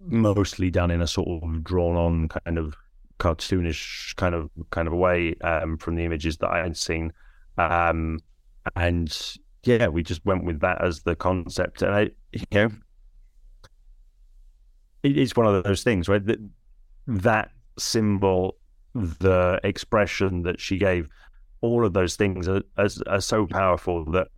[0.00, 2.76] mostly done in a sort of drawn on kind of
[3.18, 7.12] cartoonish kind of kind of a way um, from the images that I had seen,
[7.58, 8.20] um,
[8.76, 12.70] and yeah, we just went with that as the concept, and I you know
[15.04, 16.24] it, it's one of those things, right?
[16.24, 16.38] That
[17.06, 18.56] that symbol,
[18.94, 21.08] the expression that she gave
[21.64, 24.28] all of those things are, are, are so powerful that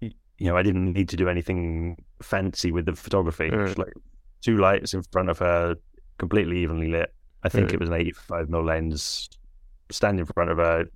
[0.00, 3.48] you know I didn't need to do anything fancy with the photography.
[3.48, 3.78] Mm.
[3.78, 3.94] Like
[4.40, 5.76] two lights in front of her,
[6.18, 7.14] completely evenly lit.
[7.44, 7.74] I think mm.
[7.74, 9.28] it was an 85 mm lens.
[9.90, 10.86] Stand in front of her,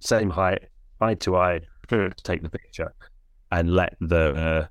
[0.00, 0.64] same height,
[1.00, 2.14] eye to eye, mm.
[2.14, 2.92] to take the picture,
[3.50, 4.66] and let the uh,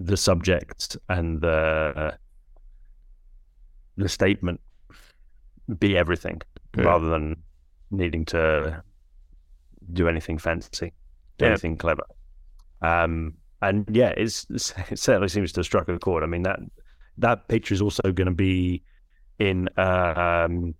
[0.00, 2.16] the subject and the uh,
[3.96, 4.60] the statement
[5.78, 6.40] be everything,
[6.72, 6.84] mm.
[6.84, 7.36] rather than
[7.90, 8.82] needing to
[9.92, 10.92] do anything fancy,
[11.38, 11.50] do yeah.
[11.52, 12.04] anything clever.
[12.82, 14.46] Um, and yeah, it's,
[14.90, 16.22] it certainly seems to have struck a chord.
[16.22, 16.60] I mean that
[17.18, 18.82] that picture is also going to be
[19.38, 20.74] in uh, um,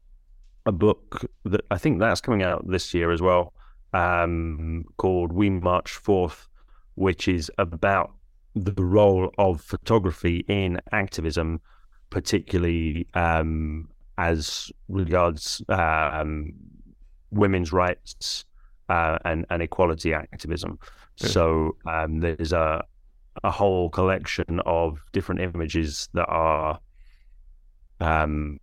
[0.66, 3.52] a book that I think that's coming out this year as well,
[3.92, 6.48] um, called "We March Forth,"
[6.94, 8.12] which is about
[8.54, 11.60] the role of photography in activism,
[12.10, 16.52] particularly um, as regards um,
[17.30, 18.44] women's rights
[18.88, 20.78] uh, and, and equality activism.
[21.18, 21.28] Yeah.
[21.28, 22.84] So um, there's a
[23.44, 26.80] a whole collection of different images that are
[28.00, 28.58] um,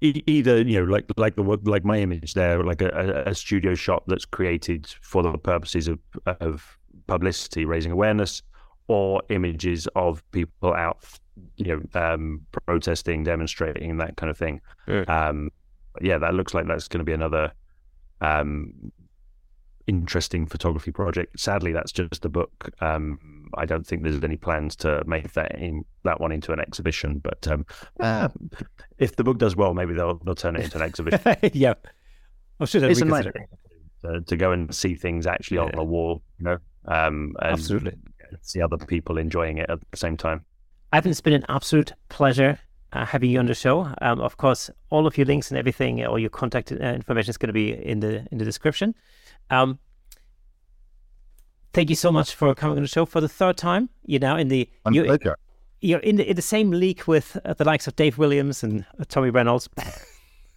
[0.00, 3.74] e- either you know like like the like my image there, like a, a, studio
[3.74, 5.98] shot that's created for the purposes of
[6.40, 8.42] of publicity, raising awareness,
[8.88, 11.04] or images of people out,
[11.56, 14.60] you know, um, protesting, demonstrating, that kind of thing.
[14.86, 15.02] Yeah.
[15.02, 15.50] Um,
[16.02, 17.52] yeah, that looks like that's going to be another
[18.20, 18.92] um,
[19.86, 21.38] interesting photography project.
[21.40, 22.70] Sadly, that's just a book.
[22.80, 23.18] Um,
[23.54, 27.18] I don't think there's any plans to make that in, that one into an exhibition.
[27.18, 27.66] But um,
[27.98, 28.28] uh,
[28.98, 31.20] if the book does well, maybe they'll they'll turn it into an exhibition.
[31.52, 31.74] yeah,
[32.60, 33.24] I'm sure it's a nice
[34.04, 35.64] to, to, go and see things actually yeah.
[35.64, 36.22] on the wall.
[36.38, 37.94] You know, um, absolutely
[38.42, 40.44] see other people enjoying it at the same time.
[40.92, 42.58] Ivan, it's been an absolute pleasure
[42.92, 43.92] uh, having you on the show.
[44.00, 47.36] Um, of course, all of your links and everything, all your contact uh, information is
[47.36, 48.94] going to be in the in the description.
[49.50, 49.78] Um,
[51.72, 53.88] thank you so much for coming on the show for the third time.
[54.04, 55.18] You're now in the you're,
[55.80, 58.84] you're in the in the same league with uh, the likes of Dave Williams and
[58.98, 59.68] uh, Tommy Reynolds.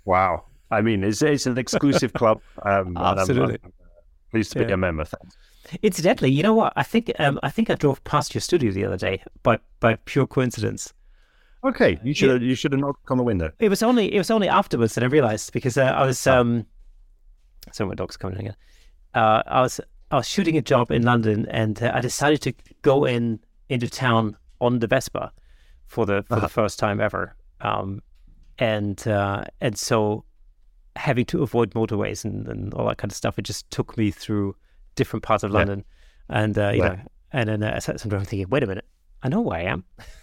[0.05, 2.41] wow, I mean, it's it's an exclusive club.
[2.63, 3.73] Um, Absolutely, I'm, I'm
[4.29, 4.73] pleased to be yeah.
[4.73, 5.03] a member.
[5.03, 5.35] Thanks.
[5.81, 6.73] Incidentally, you know what?
[6.75, 9.95] I think um, I think I drove past your studio the other day by by
[10.05, 10.93] pure coincidence.
[11.63, 13.51] Okay, you should have, you should have knocked on the window.
[13.59, 16.65] It was only it was only afterwards that I realized because uh, I was um,
[17.71, 18.55] so my dog's coming again.
[19.13, 19.79] Uh, I was
[20.09, 23.39] I was shooting a job in London and uh, I decided to go in
[23.69, 25.31] into town on the Vespa
[25.85, 26.41] for the for uh-huh.
[26.41, 27.35] the first time ever.
[27.61, 28.01] Um,
[28.57, 30.25] and uh, and so
[30.95, 34.11] having to avoid motorways and, and all that kind of stuff, it just took me
[34.11, 34.55] through
[34.95, 35.83] different parts of London,
[36.29, 36.41] yeah.
[36.41, 36.89] and uh, you yeah.
[36.89, 36.99] know,
[37.33, 38.85] and then uh, sometimes I'm thinking, wait a minute,
[39.23, 39.83] I know where I am.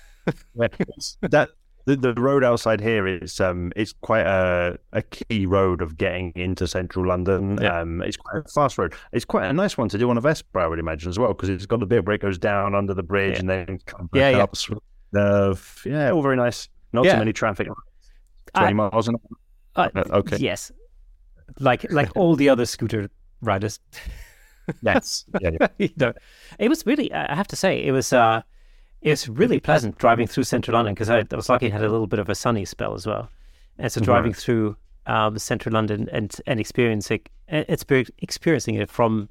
[0.54, 1.48] that
[1.84, 6.32] the, the road outside here is um it's quite a, a key road of getting
[6.34, 7.58] into central London.
[7.60, 7.80] Yeah.
[7.80, 8.94] Um, it's quite a fast road.
[9.12, 11.28] It's quite a nice one to do on a Vespa, I would imagine as well,
[11.28, 13.40] because it's got the bit where it goes down under the bridge Yeah.
[13.40, 14.42] and then comes Yeah, back yeah.
[14.42, 14.56] up.
[14.56, 14.82] So,
[15.16, 15.54] Uh,
[15.86, 16.68] yeah, all very nice.
[16.92, 17.12] Not Yeah.
[17.14, 17.68] too many traffic.
[18.54, 19.16] I- Twenty miles an
[19.76, 19.90] hour.
[19.94, 20.36] Uh, okay.
[20.38, 20.72] Yes.
[21.60, 23.08] Like like all the other scooter
[23.40, 23.80] riders.
[24.82, 25.24] Yes.
[25.40, 25.50] Yeah.
[25.60, 25.66] yeah.
[25.78, 26.12] you know,
[26.58, 27.10] it was really.
[27.12, 28.12] I have to say, it was.
[28.12, 28.42] uh
[29.00, 31.66] It was really pleasant driving through central London because I, I was lucky.
[31.66, 33.30] It had a little bit of a sunny spell as well,
[33.78, 34.76] and so driving through
[35.06, 39.28] um, central London and and experiencing experiencing it from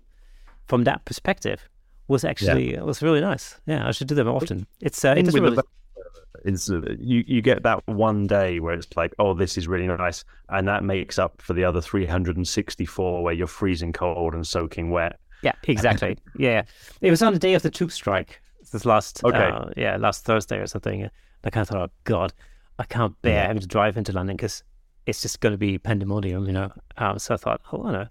[0.65, 1.67] from that perspective
[2.07, 3.59] was actually it was really nice.
[3.65, 4.65] Yeah, I should do them often.
[4.81, 5.57] It's uh, it doesn't really.
[5.57, 10.23] uh, you you get that one day where it's like, oh, this is really nice,
[10.49, 15.19] and that makes up for the other 364 where you're freezing cold and soaking wet.
[15.41, 16.17] Yeah, exactly.
[16.37, 16.63] yeah,
[17.01, 18.41] it was on the day of the tube strike.
[18.71, 19.37] This last, Okay.
[19.37, 21.03] uh, yeah, last Thursday or something.
[21.03, 21.11] And
[21.43, 22.33] I kind of thought, oh God,
[22.79, 24.63] I can't bear having to drive into London because
[25.05, 26.71] it's just going to be pandemonium, you know.
[26.97, 28.07] Um, so I thought, oh no,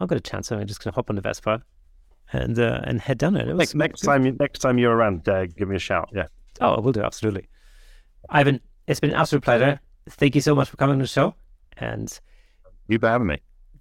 [0.00, 0.50] I've got a chance.
[0.50, 1.62] I'm just going to hop on the Vespa
[2.32, 3.48] and uh, and head down it.
[3.48, 6.10] it was, Next next time you next time you're around, uh, give me a shout.
[6.14, 6.26] Yeah.
[6.60, 7.48] Oh, I will do absolutely.
[8.28, 9.80] Ivan, it's been an absolute pleasure.
[10.08, 11.34] Thank you so much for coming on the show,
[11.78, 12.18] and
[12.88, 13.38] You for having me.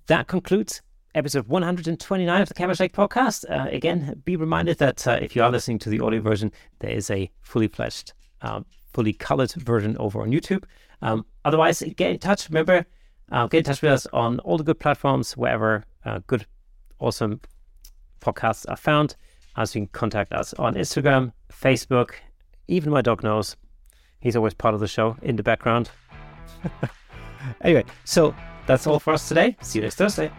[0.07, 0.81] that concludes
[1.15, 3.45] episode 129 of the Camera Shake podcast.
[3.49, 6.91] Uh, again, be reminded that uh, if you are listening to the audio version, there
[6.91, 10.63] is a fully fledged, um, fully colored version over on YouTube.
[11.01, 12.49] Um, otherwise, get in touch.
[12.49, 12.85] Remember,
[13.31, 16.45] uh, get in touch with us on all the good platforms, wherever uh, good,
[16.99, 17.41] awesome
[18.21, 19.15] podcasts are found.
[19.57, 22.11] As you can contact us on Instagram, Facebook,
[22.67, 23.55] even my dog knows.
[24.21, 25.89] He's always part of the show in the background.
[27.61, 28.35] anyway, so
[28.67, 29.57] that's all for us today.
[29.61, 30.31] See you next Thursday.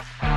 [0.00, 0.29] Thank you.